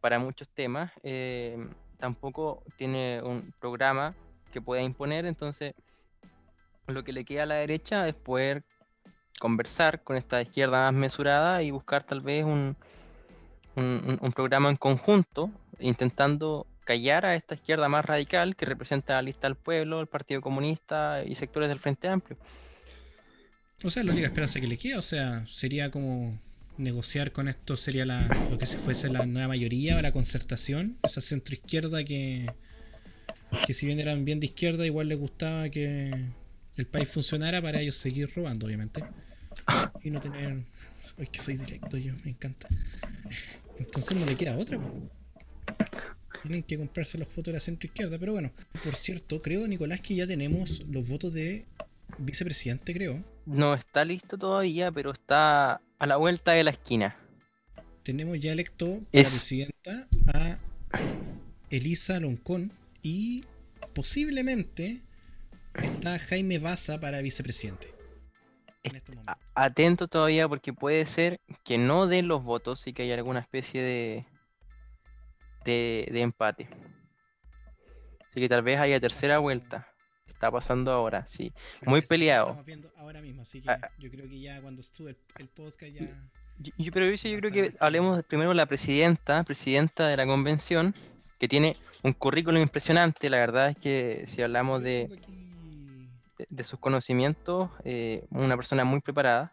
para 0.00 0.18
muchos 0.18 0.48
temas. 0.48 0.92
Eh, 1.02 1.56
tampoco 1.98 2.62
tiene 2.76 3.20
un 3.22 3.52
programa 3.60 4.14
que 4.52 4.62
pueda 4.62 4.82
imponer, 4.82 5.26
entonces 5.26 5.74
lo 6.86 7.04
que 7.04 7.12
le 7.12 7.24
queda 7.24 7.42
a 7.42 7.46
la 7.46 7.56
derecha 7.56 8.08
es 8.08 8.14
poder 8.14 8.64
conversar 9.38 10.02
con 10.02 10.16
esta 10.16 10.40
izquierda 10.40 10.90
más 10.90 10.94
mesurada 10.94 11.62
y 11.62 11.70
buscar 11.70 12.04
tal 12.04 12.20
vez 12.20 12.44
un, 12.44 12.76
un, 13.76 14.32
programa 14.34 14.70
en 14.70 14.76
conjunto, 14.76 15.50
intentando 15.78 16.66
callar 16.84 17.26
a 17.26 17.34
esta 17.34 17.54
izquierda 17.54 17.88
más 17.88 18.04
radical 18.04 18.56
que 18.56 18.64
representa 18.66 19.14
la 19.14 19.22
lista 19.22 19.46
del 19.46 19.56
pueblo, 19.56 20.00
el 20.00 20.06
Partido 20.06 20.40
Comunista 20.40 21.22
y 21.24 21.34
sectores 21.34 21.68
del 21.68 21.78
Frente 21.78 22.08
Amplio. 22.08 22.38
O 23.84 23.90
sea, 23.90 24.02
la 24.02 24.12
única 24.12 24.26
esperanza 24.26 24.58
que 24.60 24.66
le 24.66 24.76
queda, 24.76 24.98
o 24.98 25.02
sea, 25.02 25.46
sería 25.46 25.90
como 25.90 26.36
negociar 26.78 27.32
con 27.32 27.48
esto 27.48 27.76
sería 27.76 28.06
la, 28.06 28.48
lo 28.50 28.56
que 28.56 28.66
se 28.66 28.78
fuese 28.78 29.10
la 29.10 29.26
nueva 29.26 29.48
mayoría 29.48 29.96
o 29.98 30.02
la 30.02 30.12
concertación, 30.12 30.98
esa 31.02 31.20
centroizquierda 31.20 32.04
que, 32.04 32.46
que 33.66 33.74
si 33.74 33.86
bien 33.86 34.00
eran 34.00 34.24
bien 34.24 34.40
de 34.40 34.46
izquierda, 34.46 34.86
igual 34.86 35.08
les 35.08 35.18
gustaba 35.18 35.68
que 35.68 36.10
el 36.76 36.86
país 36.86 37.08
funcionara 37.08 37.60
para 37.60 37.80
ellos 37.80 37.96
seguir 37.96 38.32
robando, 38.34 38.66
obviamente. 38.66 39.04
Y 40.02 40.10
no 40.10 40.20
tener... 40.20 40.64
Ay, 41.18 41.26
que 41.26 41.40
soy 41.40 41.56
directo 41.58 41.96
yo, 41.98 42.14
me 42.24 42.30
encanta. 42.30 42.68
Entonces 43.78 44.16
no 44.16 44.24
le 44.24 44.36
queda 44.36 44.56
otra. 44.56 44.78
Tienen 46.42 46.62
que 46.62 46.78
comprarse 46.78 47.18
los 47.18 47.28
votos 47.28 47.46
de 47.46 47.52
la 47.54 47.60
centroizquierda. 47.60 48.18
Pero 48.18 48.32
bueno, 48.32 48.52
por 48.82 48.94
cierto, 48.94 49.42
creo, 49.42 49.66
Nicolás, 49.66 50.00
que 50.00 50.14
ya 50.14 50.26
tenemos 50.26 50.86
los 50.86 51.06
votos 51.08 51.34
de 51.34 51.66
vicepresidente, 52.18 52.94
creo. 52.94 53.22
No 53.44 53.74
está 53.74 54.04
listo 54.04 54.38
todavía, 54.38 54.92
pero 54.92 55.12
está 55.12 55.80
a 55.98 56.06
la 56.06 56.16
vuelta 56.16 56.52
de 56.52 56.64
la 56.64 56.70
esquina. 56.70 57.16
Tenemos 58.02 58.38
ya 58.38 58.52
electo 58.52 59.00
para 59.12 59.24
presidenta 59.24 60.08
a 60.32 60.58
Elisa 61.70 62.20
Loncón 62.20 62.72
y 63.02 63.42
posiblemente 63.94 65.02
está 65.74 66.18
Jaime 66.18 66.58
Baza 66.58 66.98
para 67.00 67.20
vicepresidente. 67.20 67.98
Atento 69.54 70.08
todavía 70.08 70.48
porque 70.48 70.72
puede 70.72 71.04
ser 71.04 71.40
que 71.64 71.78
no 71.78 72.06
den 72.06 72.28
los 72.28 72.42
votos 72.42 72.86
y 72.86 72.92
que 72.92 73.02
haya 73.02 73.16
alguna 73.16 73.40
especie 73.40 73.82
de, 73.82 74.26
de, 75.64 76.20
empate. 76.22 76.68
Así 78.30 78.40
que 78.40 78.48
tal 78.48 78.62
vez 78.62 78.78
haya 78.78 79.00
tercera 79.00 79.38
vuelta. 79.38 79.87
Está 80.38 80.52
pasando 80.52 80.92
ahora, 80.92 81.26
sí. 81.26 81.52
Muy 81.84 82.00
peleado. 82.00 82.46
Estamos 82.46 82.64
viendo 82.64 82.92
ahora 82.96 83.20
mismo, 83.20 83.42
así 83.42 83.60
que 83.60 83.70
ah, 83.70 83.90
yo 83.98 84.08
creo 84.08 84.28
que 84.28 84.38
ya 84.38 84.60
cuando 84.60 84.80
estuve 84.80 85.16
el, 85.36 85.48
podcast 85.48 85.92
ya... 85.92 86.08
Yo, 86.76 86.92
pero 86.92 87.12
yo, 87.12 87.38
creo 87.38 87.50
que 87.50 87.74
hablemos 87.80 88.24
primero 88.24 88.50
de 88.50 88.54
la 88.54 88.66
presidenta, 88.66 89.42
presidenta 89.42 90.06
de 90.06 90.16
la 90.16 90.26
convención, 90.26 90.94
que 91.40 91.48
tiene 91.48 91.76
un 92.04 92.12
currículum 92.12 92.62
impresionante, 92.62 93.28
la 93.30 93.38
verdad 93.38 93.70
es 93.70 93.78
que 93.78 94.24
si 94.28 94.40
hablamos 94.42 94.82
de, 94.82 95.20
de, 96.48 96.64
sus 96.64 96.78
conocimientos, 96.78 97.70
eh, 97.84 98.24
una 98.30 98.56
persona 98.56 98.84
muy 98.84 99.00
preparada. 99.00 99.52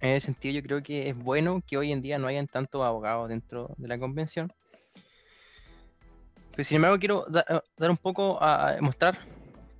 En 0.00 0.10
ese 0.10 0.26
sentido 0.26 0.54
yo 0.54 0.62
creo 0.62 0.82
que 0.82 1.08
es 1.08 1.16
bueno 1.16 1.62
que 1.66 1.76
hoy 1.76 1.90
en 1.90 2.02
día 2.02 2.18
no 2.18 2.28
hayan 2.28 2.46
tantos 2.46 2.82
abogados 2.82 3.28
dentro 3.30 3.74
de 3.78 3.88
la 3.88 3.98
convención. 3.98 4.52
Pero 6.52 6.64
sin 6.64 6.76
embargo 6.76 6.98
quiero 6.98 7.26
eh, 7.28 7.60
dar 7.76 7.90
un 7.90 7.96
poco 7.96 8.42
a, 8.42 8.76
mostrar 8.80 9.18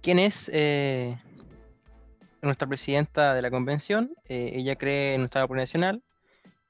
quién 0.08 0.20
es 0.20 0.50
eh, 0.54 1.18
nuestra 2.40 2.66
presidenta 2.66 3.34
de 3.34 3.42
la 3.42 3.50
convención. 3.50 4.14
ella 4.26 4.74
cree 4.76 5.12
en 5.12 5.20
un 5.20 5.24
Estado 5.26 5.46
plurinacional, 5.46 6.02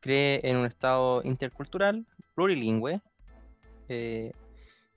cree 0.01 0.41
en 0.43 0.57
un 0.57 0.67
Estado 0.67 1.23
intercultural, 1.23 2.05
plurilingüe, 2.35 3.01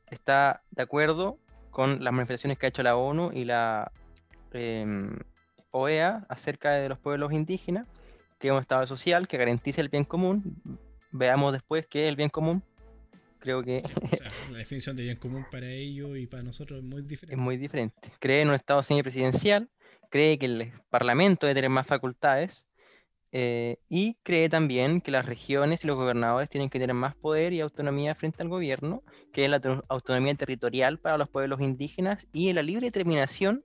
está 0.10 0.64
de 0.72 0.82
acuerdo 0.82 1.38
con 1.70 2.04
las 2.04 2.12
manifestaciones 2.14 2.58
que 2.58 2.66
ha 2.66 2.70
hecho 2.70 2.82
la 2.82 2.96
ONU 2.96 3.30
y 3.32 3.46
la 3.46 3.92
em, 4.54 5.20
OEA 5.70 6.26
acerca 6.28 6.72
de 6.72 6.90
los 6.90 6.98
pueblos 6.98 7.34
indígenas, 7.34 7.86
que 8.40 8.48
es 8.48 8.54
un 8.54 8.60
Estado 8.60 8.88
social 8.88 9.28
que 9.28 9.38
garantiza 9.38 9.82
el 9.82 9.90
bien 9.90 10.04
común. 10.04 10.60
Veamos 11.12 11.54
después 11.54 11.86
qué 11.86 12.08
el 12.08 12.16
bien 12.16 12.30
común. 12.30 12.64
Creo 13.42 13.64
que... 13.64 13.84
la 14.52 14.60
definición 14.60 14.96
de 14.96 15.04
bien 15.04 15.18
común 15.18 15.46
para 15.52 15.68
ellos 15.68 16.18
y 16.18 16.28
para 16.28 16.44
nosotros 16.44 16.80
es 16.80 16.86
muy 16.86 17.02
diferente. 17.02 17.36
Es 17.36 17.42
muy 17.42 17.58
diferente. 17.58 18.14
Cree 18.20 18.42
en 18.42 18.50
un 18.50 18.56
Estado 18.56 18.84
semipresidencial, 18.84 19.70
cree 20.10 20.38
que 20.38 20.46
el 20.46 20.72
Parlamento 20.90 21.48
debe 21.48 21.56
tener 21.56 21.72
más 21.72 21.88
facultades, 21.88 22.66
eh, 23.34 23.78
y 23.88 24.16
cree 24.24 24.50
también 24.50 25.00
que 25.00 25.12
las 25.12 25.26
regiones 25.26 25.84
y 25.84 25.88
los 25.88 25.96
gobernadores 25.96 26.50
tienen 26.50 26.70
que 26.70 26.80
tener 26.80 26.94
más 26.94 27.16
poder 27.16 27.54
y 27.54 27.62
autonomía 27.62 28.14
frente 28.14 28.44
al 28.44 28.50
gobierno, 28.50 29.04
que 29.32 29.46
es 29.46 29.50
la 29.50 29.62
autonomía 29.88 30.36
territorial 30.36 31.00
para 31.00 31.18
los 31.18 31.30
pueblos 31.30 31.62
indígenas 31.62 32.28
y 32.34 32.52
la 32.52 32.62
libre 32.62 32.88
determinación 32.88 33.64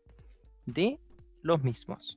de 0.67 1.01
los 1.43 1.63
mismos. 1.63 2.17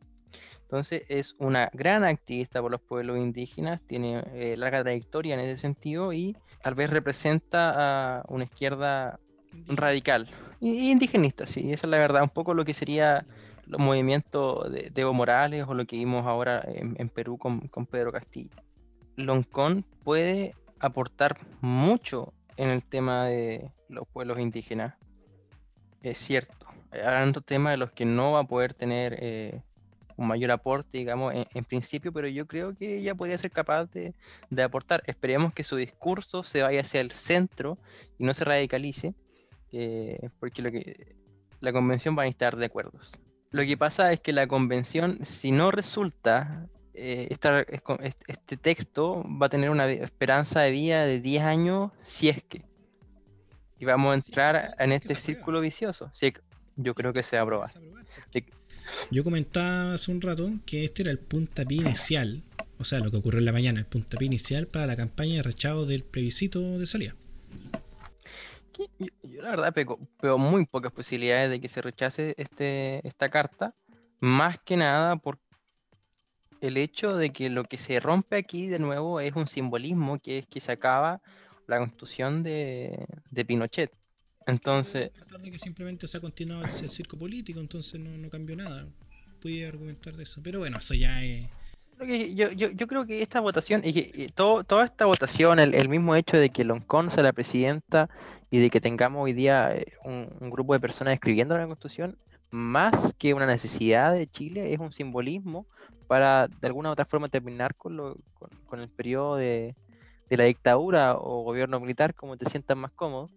Entonces 0.70 1.02
es 1.10 1.36
una 1.40 1.72
gran 1.74 2.04
activista 2.04 2.62
por 2.62 2.70
los 2.70 2.80
pueblos 2.80 3.18
indígenas, 3.18 3.82
tiene 3.88 4.24
eh, 4.36 4.56
larga 4.56 4.84
trayectoria 4.84 5.34
en 5.34 5.40
ese 5.40 5.58
sentido 5.58 6.14
y 6.14 6.38
tal 6.62 6.76
vez 6.76 6.92
representa 6.92 8.20
a 8.20 8.24
una 8.28 8.44
izquierda 8.44 9.20
radical, 9.68 10.30
indigenista, 10.62 11.48
sí, 11.48 11.74
esa 11.74 11.88
es 11.88 11.90
la 11.90 11.98
verdad, 11.98 12.22
un 12.22 12.30
poco 12.30 12.54
lo 12.54 12.66
que 12.66 12.76
sería 12.76 13.26
los 13.66 13.82
movimientos 13.82 14.72
de, 14.72 14.92
Evo 14.94 15.12
Morales 15.12 15.66
o 15.68 15.74
lo 15.74 15.88
que 15.88 15.96
vimos 15.96 16.28
ahora 16.28 16.64
en, 16.68 17.10
Perú 17.10 17.40
con, 17.40 17.86
Pedro 17.88 18.12
Castillo. 18.12 18.56
Loncón 19.16 19.84
puede 20.04 20.54
aportar 20.80 21.40
mucho 21.62 22.32
en 22.58 22.70
el 22.70 22.84
tema 22.84 23.26
de 23.26 23.72
los 23.88 24.08
pueblos 24.08 24.38
indígenas. 24.38 24.94
Es 26.04 26.20
cierto. 26.20 26.68
Hablando 26.92 27.42
temas 27.42 27.74
de 27.74 27.78
los 27.78 27.92
que 27.92 28.06
no 28.06 28.34
va 28.34 28.42
a 28.42 28.44
poder 28.44 28.76
tener 28.76 29.18
eh, 29.20 29.62
un 30.20 30.28
mayor 30.28 30.52
aporte, 30.52 30.98
digamos, 30.98 31.34
en, 31.34 31.64
principio, 31.64 32.12
pero 32.12 32.28
yo 32.28 32.46
creo 32.46 32.76
que 32.76 32.98
ella 32.98 33.16
podría 33.16 33.38
ser 33.38 33.52
capaz 33.52 33.86
de, 33.86 34.14
aportar. 34.62 35.02
Esperemos 35.08 35.54
que 35.54 35.64
su 35.64 35.78
discurso 35.78 36.44
se 36.44 36.62
vaya 36.62 36.82
hacia 36.82 37.00
el 37.00 37.12
centro 37.12 37.78
y 38.18 38.26
no 38.26 38.34
se 38.34 38.44
radicalice, 38.44 39.16
eh, 39.72 40.30
porque 40.40 40.62
lo 40.62 40.72
que 40.72 41.16
la 41.62 41.72
convención 41.72 42.18
va 42.18 42.24
a 42.24 42.28
estar 42.28 42.58
de 42.58 42.66
acuerdos. 42.66 43.18
Lo 43.52 43.64
que 43.64 43.78
pasa 43.78 44.12
es 44.12 44.20
que 44.20 44.34
la 44.34 44.46
convención, 44.48 45.20
si 45.24 45.52
no 45.52 45.72
resulta, 45.72 46.68
eh, 46.94 47.30
este 48.28 48.58
texto 48.58 49.24
va 49.42 49.46
a 49.46 49.50
tener 49.50 49.70
una 49.70 49.90
esperanza 49.90 50.60
de 50.60 50.72
vida 50.72 51.06
de 51.06 51.22
10 51.22 51.44
años 51.44 51.92
si 52.02 52.28
es 52.28 52.44
que. 52.44 52.66
Y 53.80 53.86
vamos 53.86 54.12
a 54.12 54.16
entrar 54.16 54.76
en 54.80 54.92
este 54.92 55.16
círculo 55.16 55.62
vicioso. 55.62 56.12
Sí, 56.14 56.34
yo 56.76 56.94
creo 56.94 57.14
que 57.14 57.24
se 57.24 57.38
va 57.38 57.42
a 57.42 57.44
aprobar. 57.44 57.70
Yo 59.12 59.24
comentaba 59.24 59.94
hace 59.94 60.12
un 60.12 60.22
rato 60.22 60.52
que 60.66 60.86
este 60.86 61.04
era 61.04 61.12
el 61.12 61.20
puntapié 61.20 61.78
inicial, 61.78 62.44
o 62.78 62.84
sea, 62.84 63.00
lo 63.00 63.12
que 63.12 63.18
ocurrió 63.18 63.40
en 63.40 63.46
la 63.46 63.52
mañana, 63.52 63.80
el 63.80 63.86
puntapié 63.86 64.26
inicial 64.28 64.68
para 64.68 64.86
la 64.86 64.96
campaña 64.96 65.36
de 65.36 65.44
rechazo 65.44 65.86
del 65.86 66.04
plebiscito 66.04 66.80
de 66.80 66.86
salida. 66.86 67.16
Yo, 69.00 69.42
la 69.42 69.50
verdad 69.50 69.76
veo, 70.22 70.38
muy 70.38 70.66
pocas 70.66 70.92
posibilidades 70.92 71.50
de 71.50 71.60
que 71.60 71.68
se 71.68 71.82
rechace 71.82 72.34
este, 72.38 73.06
esta 73.06 73.30
carta, 73.30 73.76
más 74.22 74.58
que 74.60 74.78
nada 74.78 75.18
por 75.18 75.38
el 76.62 76.78
hecho 76.78 77.16
de 77.16 77.32
que 77.32 77.50
lo 77.50 77.64
que 77.64 77.78
se 77.78 78.00
rompe 78.00 78.38
aquí 78.38 78.68
de 78.68 78.80
nuevo 78.80 79.20
es 79.20 79.36
un 79.36 79.48
simbolismo, 79.48 80.20
que 80.20 80.40
es 80.40 80.48
que 80.48 80.60
se 80.60 80.72
acaba 80.72 81.22
la 81.68 81.78
constitución 81.78 82.44
de, 82.44 83.06
Pinochet. 83.48 83.92
Entonces... 84.50 85.12
que 85.44 85.58
simplemente 85.58 86.08
se 86.08 86.18
ha 86.18 86.22
continuado 86.22 86.66
el, 86.66 86.90
circo 86.90 87.18
político, 87.18 87.60
entonces 87.60 88.00
no, 88.00 88.30
cambió 88.30 88.56
nada. 88.56 88.88
Pude 89.42 89.68
argumentar 89.68 90.14
de 90.16 90.24
eso. 90.24 90.42
Pero 90.44 90.60
bueno, 90.60 90.78
eso 90.80 90.94
ya 90.94 91.24
es... 91.24 91.48
Yo, 92.34 92.52
yo, 92.52 92.72
yo 92.72 92.88
creo 92.88 93.06
que 93.06 93.22
esta 93.22 93.42
votación, 93.42 93.82
y 93.84 93.92
que 93.92 94.32
todo, 94.34 94.64
toda 94.64 94.86
esta 94.86 95.06
votación, 95.06 95.60
el, 95.60 95.74
el, 95.74 95.90
mismo 95.90 96.16
hecho 96.16 96.38
de 96.38 96.50
que 96.50 96.64
Loncón 96.64 97.12
sea 97.12 97.24
la 97.24 97.34
presidenta 97.34 98.10
y 98.52 98.60
de 98.60 98.70
que 98.70 98.82
tengamos 98.82 99.24
hoy 99.24 99.34
día 99.34 99.76
eh, 99.76 99.94
un, 100.04 100.50
grupo 100.50 100.74
de 100.74 100.80
personas 100.80 101.14
escribiendo 101.14 101.58
la 101.58 101.68
Constitución, 101.68 102.18
más 102.52 103.14
que 103.18 103.34
una 103.34 103.46
necesidad 103.46 104.14
de 104.14 104.28
Chile, 104.28 104.74
es 104.74 104.80
un 104.80 104.92
simbolismo 104.92 105.68
para 106.08 106.48
de 106.48 106.68
alguna 106.68 106.90
u 106.90 106.94
otra 106.94 107.06
forma 107.06 107.28
terminar 107.28 107.76
con, 107.76 107.96
lo, 107.96 108.18
con, 108.66 108.80
el 108.80 108.90
periodo 108.90 109.36
de, 109.36 109.76
la 110.30 110.46
dictadura 110.46 111.16
o 111.16 111.44
gobierno 111.44 111.80
militar, 111.80 112.16
como 112.16 112.38
te 112.38 112.50
sientas 112.50 112.76
más 112.76 112.92
cómodo. 112.92 113.30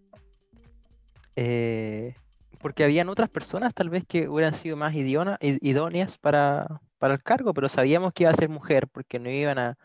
Eh, 1.35 2.15
porque 2.59 2.83
habían 2.83 3.09
otras 3.09 3.29
personas 3.29 3.73
tal 3.73 3.89
vez 3.89 4.05
que 4.07 4.29
hubieran 4.29 4.53
sido 4.53 4.77
más 4.77 4.93
idóneas 4.95 6.17
para, 6.17 6.81
el 7.01 7.21
cargo, 7.21 7.53
pero 7.53 7.67
sabíamos 7.67 8.13
que 8.13 8.23
iba 8.23 8.31
a 8.31 8.35
ser 8.35 8.47
mujer 8.47 8.87
porque 8.87 9.19
no 9.19 9.29
iban 9.29 9.59
a, 9.59 9.77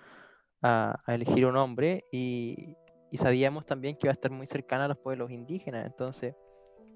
elegir 1.07 1.47
un 1.47 1.57
hombre 1.57 2.05
y, 2.13 2.77
sabíamos 3.17 3.67
también 3.67 3.97
que 3.97 4.07
iba 4.07 4.13
a 4.13 4.13
estar 4.13 4.31
muy 4.31 4.47
cercana 4.47 4.85
a 4.85 4.89
los 4.89 4.99
pueblos 4.99 5.31
indígenas. 5.31 5.87
Entonces, 5.87 6.35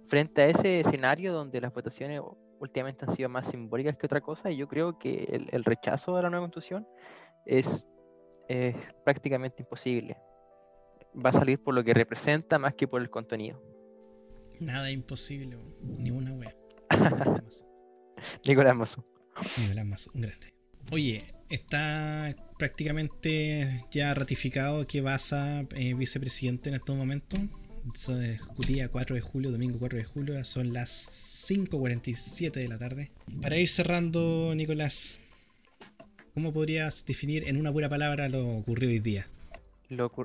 frente 0.09 0.43
a 0.43 0.47
ese 0.47 0.81
escenario 0.81 1.33
donde 1.33 1.61
las 1.61 1.73
votaciones 1.73 2.21
últimamente 2.61 3.05
han 3.05 3.17
sido 3.17 3.29
más 3.29 3.49
simbólicas 3.49 3.97
que 3.97 4.07
otra 4.07 4.21
cosa, 4.21 4.51
yo 4.51 4.69
creo 4.69 4.99
que 4.99 5.49
el, 5.51 5.65
rechazo 5.65 6.17
a 6.17 6.23
la 6.23 6.31
nueva 6.31 6.45
constitución 6.45 6.87
es, 7.45 7.89
prácticamente 9.05 9.63
imposible. 9.63 10.17
Va 11.15 11.31
a 11.31 11.33
salir 11.33 11.63
por 11.63 11.75
lo 11.75 11.83
que 11.83 11.95
representa 11.95 12.59
más 12.59 12.75
que 12.75 12.87
por 12.87 13.01
el 13.01 13.11
contenido. 13.11 13.72
Nada 14.63 14.93
imposible, 14.93 15.59
ni 15.99 16.11
una 16.11 16.33
wea. 16.33 16.55
Nicolás 18.47 18.77
Mazo. 18.77 19.05
Nicolás 19.59 19.87
Mazo, 19.87 20.11
grande. 20.15 20.55
Oye, 20.93 21.23
está 21.51 22.33
prácticamente 22.59 23.85
ya 23.91 24.15
ratificado 24.15 24.87
que 24.87 25.01
Baza 25.01 25.67
eh, 25.75 25.95
vicepresidente 25.95 26.69
en 26.69 26.77
estos 26.77 26.97
momentos. 26.97 27.41
día 28.69 28.89
4 28.89 29.17
de 29.17 29.21
julio, 29.21 29.51
domingo 29.51 29.81
4 29.81 29.99
de 29.99 30.05
julio, 30.05 30.45
son 30.45 30.73
las 30.73 31.09
5.47 31.49 32.53
de 32.53 32.69
la 32.69 32.79
tarde. 32.79 33.11
Para 33.41 33.59
ir 33.59 33.69
cerrando, 33.69 34.55
Nicolás, 34.55 35.19
¿cómo 36.35 36.53
podrías 36.53 37.05
definir 37.05 37.49
en 37.49 37.57
una 37.57 37.73
pura 37.73 37.89
palabra 37.89 38.29
lo 38.29 38.59
ocurrido 38.59 38.93
hoy 38.93 39.01
día? 39.01 39.27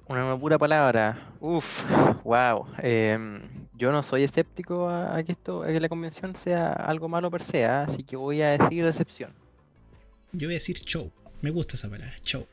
Una 0.08 0.40
pura 0.40 0.58
palabra. 0.58 1.34
Uf, 1.40 1.84
wow. 2.24 2.66
Em, 2.80 3.42
yo 3.74 3.92
no 3.92 4.02
soy 4.02 4.24
escéptico 4.24 4.90
a, 4.90 5.22
que 5.24 5.34
esto, 5.34 5.64
a 5.64 5.68
que 5.68 5.80
la 5.80 5.90
convención 5.90 6.36
sea 6.36 6.72
algo 6.72 7.10
malo 7.10 7.30
per 7.30 7.44
se, 7.44 7.66
¿ah? 7.66 7.84
así 7.84 8.04
que 8.04 8.16
voy 8.16 8.42
a 8.42 8.58
decir 8.58 8.86
decepción. 8.86 9.34
Yo 10.32 10.48
voy 10.48 10.56
a 10.56 10.60
decir 10.60 10.78
show. 10.78 11.12
Me 11.42 11.52
gusta 11.52 11.76
esa 11.76 11.90
palabra, 11.90 12.16
show. 12.22 12.48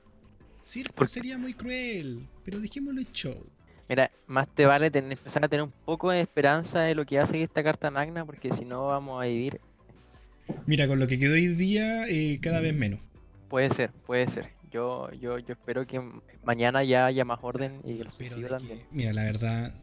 Circo 0.64 1.06
sería 1.06 1.38
muy 1.38 1.54
cruel, 1.54 2.26
pero 2.44 2.58
dejémoslo 2.58 3.00
en 3.00 3.06
show. 3.06 3.46
Mira, 3.88 4.10
más 4.26 4.48
te 4.48 4.64
vale 4.64 4.90
empezar 4.92 5.44
a 5.44 5.48
tener 5.48 5.62
un 5.62 5.72
poco 5.84 6.10
de 6.10 6.20
esperanza 6.20 6.80
de 6.80 6.94
lo 6.94 7.04
que 7.04 7.18
hace 7.18 7.42
esta 7.42 7.62
carta 7.62 7.90
magna, 7.90 8.24
porque 8.24 8.52
si 8.52 8.64
no 8.64 8.86
vamos 8.86 9.22
a 9.22 9.26
vivir. 9.26 9.60
Mira, 10.66 10.86
con 10.88 10.98
lo 10.98 11.06
que 11.06 11.18
quedó 11.18 11.34
hoy 11.34 11.48
día, 11.48 12.08
eh, 12.08 12.38
cada 12.42 12.60
vez 12.60 12.74
menos. 12.74 13.00
Puede 13.48 13.70
ser, 13.70 13.92
puede 14.06 14.26
ser. 14.28 14.53
Yo, 14.74 15.08
yo, 15.12 15.38
yo 15.38 15.52
espero 15.54 15.86
que 15.86 16.02
mañana 16.42 16.82
ya 16.82 17.06
haya 17.06 17.24
más 17.24 17.38
orden 17.42 17.80
y 17.84 17.96
que 17.96 18.04
lo 18.04 18.48
también. 18.48 18.82
mira, 18.90 19.12
la 19.12 19.22
verdad, 19.22 19.74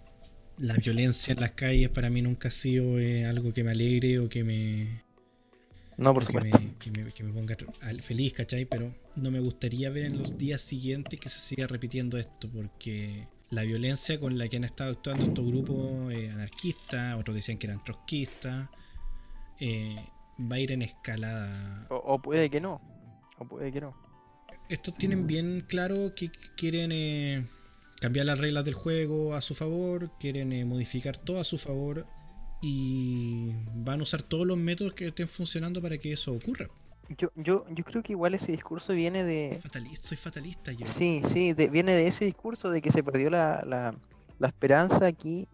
la 0.57 0.73
violencia 0.73 1.33
en 1.33 1.39
las 1.39 1.51
calles 1.51 1.89
para 1.89 2.09
mí 2.09 2.21
nunca 2.21 2.49
ha 2.49 2.51
sido 2.51 2.99
eh, 2.99 3.25
algo 3.25 3.53
que 3.53 3.63
me 3.63 3.71
alegre 3.71 4.19
o 4.19 4.27
que 4.27 4.43
me 4.43 5.01
no, 6.01 6.13
por 6.13 6.25
supuesto. 6.25 6.59
Que 6.79 6.91
me, 7.23 7.31
ponga 7.31 7.55
feliz, 8.01 8.33
¿cachai? 8.33 8.65
Pero 8.65 8.93
no 9.15 9.31
me 9.31 9.39
gustaría 9.39 9.89
ver 9.91 10.05
en 10.05 10.17
los 10.17 10.37
días 10.37 10.59
siguientes 10.59 11.19
que 11.19 11.29
se 11.29 11.39
siga 11.39 11.67
repitiendo 11.67 12.17
esto, 12.17 12.49
porque 12.51 13.27
la 13.49 13.61
violencia 13.61 14.19
con 14.19 14.37
la 14.37 14.47
que 14.47 14.57
han 14.57 14.63
estado 14.63 14.91
actuando 14.91 15.23
estos 15.25 15.45
grupos 15.45 16.11
eh, 16.11 16.31
anarquistas, 16.31 17.15
otros 17.17 17.35
decían 17.35 17.57
que 17.57 17.67
eran 17.67 17.83
trotskistas, 17.83 18.67
eh, 19.59 19.95
va 20.39 20.55
a 20.55 20.59
ir 20.59 20.71
en 20.71 20.81
escalada. 20.81 21.85
O, 21.89 22.19
puede 22.19 22.49
que 22.49 22.59
no. 22.59 22.81
O 23.37 23.45
puede 23.45 23.71
que 23.71 23.79
no. 23.79 24.10
Estos 24.71 24.97
tienen 24.97 25.27
bien 25.27 25.65
claro 25.67 26.15
que 26.15 26.31
quieren 26.55 26.93
eh, 26.93 27.45
cambiar 27.99 28.25
las 28.25 28.39
reglas 28.39 28.63
del 28.63 28.73
juego 28.73 29.35
a 29.35 29.41
su 29.41 29.53
favor, 29.53 30.11
quieren 30.17 30.53
eh, 30.53 30.63
modificar 30.63 31.17
todo 31.17 31.41
a 31.41 31.43
su 31.43 31.57
favor 31.57 32.05
y 32.61 33.51
van 33.75 33.99
a 33.99 34.03
usar 34.03 34.23
todos 34.23 34.47
los 34.47 34.57
métodos 34.57 34.93
que 34.93 35.07
estén 35.07 35.27
funcionando 35.27 35.81
para 35.81 35.97
que 35.97 36.13
eso 36.13 36.31
ocurra. 36.31 36.69
Yo, 37.17 37.33
yo, 37.35 37.65
yo 37.69 37.83
creo 37.83 38.01
que 38.01 38.13
igual 38.13 38.33
ese 38.33 38.53
discurso 38.53 38.93
viene 38.93 39.25
de... 39.25 39.49
Soy 39.51 39.61
fatalista, 39.61 40.07
soy 40.07 40.17
fatalista 40.17 40.71
yo. 40.71 40.85
Sí, 40.85 41.21
sí, 41.33 41.53
viene 41.69 41.93
de 41.93 42.07
ese 42.07 42.23
discurso 42.23 42.69
de 42.69 42.81
que 42.81 42.93
se 42.93 43.03
perdió 43.03 43.29
la, 43.29 43.65
la, 43.67 43.93
la 44.39 44.47
esperanza 44.47 45.05
aquí. 45.05 45.49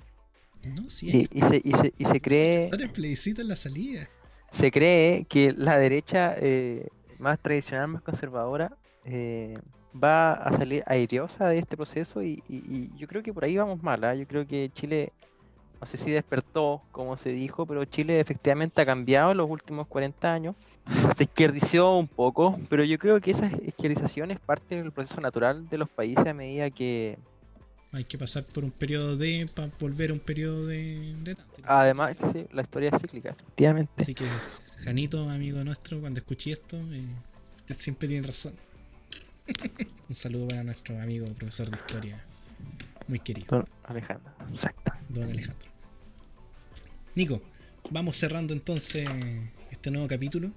No, 0.64 0.92
sí, 0.92 1.28
y, 1.32 1.40
y, 1.40 1.42
se, 1.42 1.62
y, 1.64 1.72
se, 1.72 1.94
y 1.98 2.06
se 2.06 2.22
cree... 2.22 2.70
el 2.70 2.92
plebiscito 2.92 3.42
en 3.42 3.48
la 3.48 3.56
salida. 3.56 4.08
Se 4.52 4.70
cree 4.70 5.26
que 5.26 5.54
la 5.58 5.80
derecha 5.80 6.36
eh, 6.38 6.88
más 7.18 7.40
tradicional, 7.40 7.88
más 7.88 8.04
conservadora, 8.04 8.78
eh, 9.08 9.54
va 10.02 10.34
a 10.34 10.56
salir 10.58 10.84
airiosa 10.86 11.48
de 11.48 11.60
este 11.60 11.76
proceso 11.76 12.22
y, 12.22 12.44
y, 12.50 12.90
yo 12.98 13.08
creo 13.08 13.24
que 13.24 13.34
por 13.34 13.46
ahí 13.46 13.58
vamos 13.58 13.82
mal. 13.82 14.04
¿ah? 14.04 14.14
Yo 14.14 14.28
creo 14.28 14.46
que 14.46 14.70
Chile 14.76 15.12
no 15.80 15.88
sé 15.88 15.98
si 15.98 16.12
despertó, 16.12 16.82
como 16.92 17.18
se 17.18 17.30
dijo, 17.30 17.66
pero 17.66 17.86
Chile 17.86 18.20
efectivamente 18.20 18.82
ha 18.82 18.86
cambiado 18.86 19.32
en 19.32 19.38
los 19.38 19.50
últimos 19.50 19.88
40 19.88 20.34
años. 20.34 20.56
Se 21.18 21.24
izquierdició 21.24 21.96
un 21.96 22.08
poco, 22.08 22.60
pero 22.70 22.84
yo 22.84 22.98
creo 22.98 23.20
que 23.22 23.32
esa 23.32 23.50
izquierdización 23.66 24.32
es 24.32 24.40
parte 24.40 24.76
del 24.76 24.92
proceso 24.92 25.22
natural 25.22 25.68
de 25.70 25.78
los 25.78 25.90
países 25.90 26.26
a 26.26 26.34
medida 26.34 26.70
que... 26.70 27.18
Hay 27.92 28.04
que 28.04 28.18
pasar 28.18 28.44
por 28.44 28.64
un 28.64 28.72
periodo 28.72 29.16
de... 29.16 29.50
para 29.54 29.70
volver 29.80 30.12
a 30.12 30.14
un 30.14 30.20
periodo 30.20 30.66
de... 30.66 31.36
Además, 31.64 32.18
sí, 32.34 32.46
la 32.52 32.62
historia 32.62 32.90
es 32.94 33.02
cíclica, 33.02 33.30
efectivamente. 33.30 33.92
Así 33.98 34.14
que, 34.14 34.26
Janito, 34.84 35.30
amigo 35.30 35.64
nuestro, 35.64 36.00
cuando 36.00 36.20
escuché 36.20 36.52
esto, 36.52 36.78
eh, 36.92 37.06
siempre 37.78 38.08
tiene 38.08 38.28
razón. 38.28 38.54
Un 40.10 40.16
saludo 40.16 40.48
para 40.48 40.64
nuestro 40.64 41.00
amigo 41.02 41.28
profesor 41.34 41.70
de 41.70 41.78
historia, 41.78 42.24
muy 43.08 43.20
querido. 43.20 43.48
Don 43.50 43.68
Alejandro, 43.84 44.32
exacto. 44.50 44.94
Don 45.10 45.30
Alejandro. 45.30 45.68
Nico, 47.16 47.42
vamos 47.90 48.18
cerrando 48.18 48.54
entonces 48.54 49.08
este 49.72 49.92
nuevo 49.92 50.08
capítulo, 50.08 50.52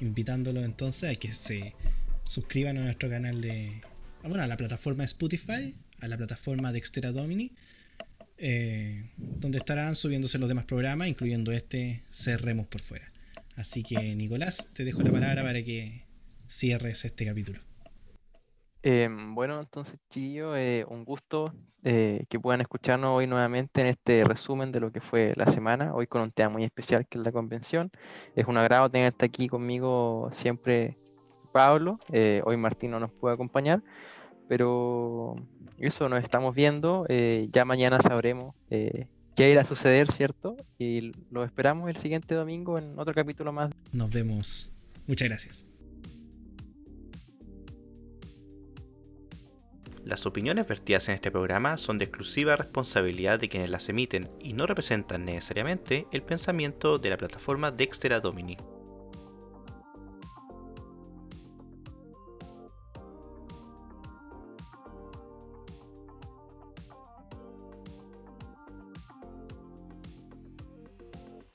invitándolo 0.00 0.62
entonces 0.62 1.16
a 1.16 1.20
que 1.20 1.32
se 1.32 1.74
suscriban 2.24 2.78
a 2.78 2.82
nuestro 2.84 3.08
canal 3.08 3.40
de. 3.40 3.82
Bueno, 4.22 4.42
a 4.42 4.46
la 4.46 4.56
plataforma 4.56 5.02
de 5.02 5.06
Spotify, 5.06 5.74
a 6.00 6.08
la 6.08 6.16
plataforma 6.16 6.72
de 6.72 6.78
Extera 6.78 7.12
Domini, 7.12 7.52
eh, 8.38 9.10
donde 9.16 9.58
estarán 9.58 9.94
subiéndose 9.94 10.38
los 10.38 10.48
demás 10.48 10.64
programas, 10.64 11.08
incluyendo 11.08 11.52
este 11.52 12.02
Cerremos 12.12 12.66
por 12.66 12.80
fuera. 12.80 13.12
Así 13.56 13.82
que, 13.82 14.14
Nicolás, 14.14 14.68
te 14.74 14.84
dejo 14.84 15.02
la 15.02 15.10
palabra 15.10 15.42
para 15.42 15.62
que 15.62 16.02
cierres 16.48 17.04
este 17.04 17.24
capítulo. 17.24 17.60
Em, 18.88 19.34
bueno, 19.34 19.58
entonces, 19.58 19.98
chiquillo, 20.10 20.56
eh, 20.56 20.84
un 20.88 21.04
gusto 21.04 21.52
eh, 21.82 22.24
que 22.28 22.38
puedan 22.38 22.60
escucharnos 22.60 23.16
hoy 23.16 23.26
nuevamente 23.26 23.80
en 23.80 23.88
este 23.88 24.22
resumen 24.22 24.70
de 24.70 24.78
lo 24.78 24.92
que 24.92 25.00
fue 25.00 25.32
la 25.34 25.46
semana, 25.46 25.92
hoy 25.92 26.06
con 26.06 26.22
un 26.22 26.30
tema 26.30 26.50
muy 26.50 26.62
especial 26.62 27.04
que 27.08 27.18
es 27.18 27.24
la 27.24 27.32
convención. 27.32 27.90
Es 28.36 28.46
un 28.46 28.56
agrado 28.56 28.88
tenerte 28.88 29.26
aquí 29.26 29.48
conmigo 29.48 30.30
siempre, 30.32 30.96
Pablo. 31.52 31.98
Eh, 32.12 32.42
hoy 32.44 32.56
Martín 32.58 32.92
no 32.92 33.00
nos 33.00 33.10
puede 33.10 33.34
acompañar, 33.34 33.82
pero 34.46 35.34
eso 35.78 36.08
nos 36.08 36.22
estamos 36.22 36.54
viendo. 36.54 37.06
ya 37.08 37.64
mañana 37.64 38.00
sabremos 38.00 38.54
qué 38.70 39.50
irá 39.50 39.62
a 39.62 39.64
suceder, 39.64 40.12
¿cierto? 40.12 40.54
Y 40.78 41.10
lo 41.32 41.42
esperamos 41.42 41.90
el 41.90 41.96
siguiente 41.96 42.36
domingo 42.36 42.78
en 42.78 42.96
otro 43.00 43.12
capítulo 43.12 43.52
más. 43.52 43.72
Nos 43.90 44.10
vemos. 44.10 44.72
Muchas 45.08 45.26
gracias. 45.26 45.75
Las 50.06 50.24
opiniones 50.24 50.68
vertidas 50.68 51.08
en 51.08 51.16
este 51.16 51.32
programa 51.32 51.76
son 51.76 51.98
de 51.98 52.04
exclusiva 52.04 52.54
responsabilidad 52.54 53.40
de 53.40 53.48
quienes 53.48 53.70
las 53.70 53.88
emiten 53.88 54.30
y 54.38 54.52
no 54.52 54.64
representan 54.64 55.24
necesariamente 55.24 56.06
el 56.12 56.22
pensamiento 56.22 56.98
de 56.98 57.10
la 57.10 57.16
plataforma 57.16 57.72
Dexter 57.72 58.22
Domini. 58.22 58.56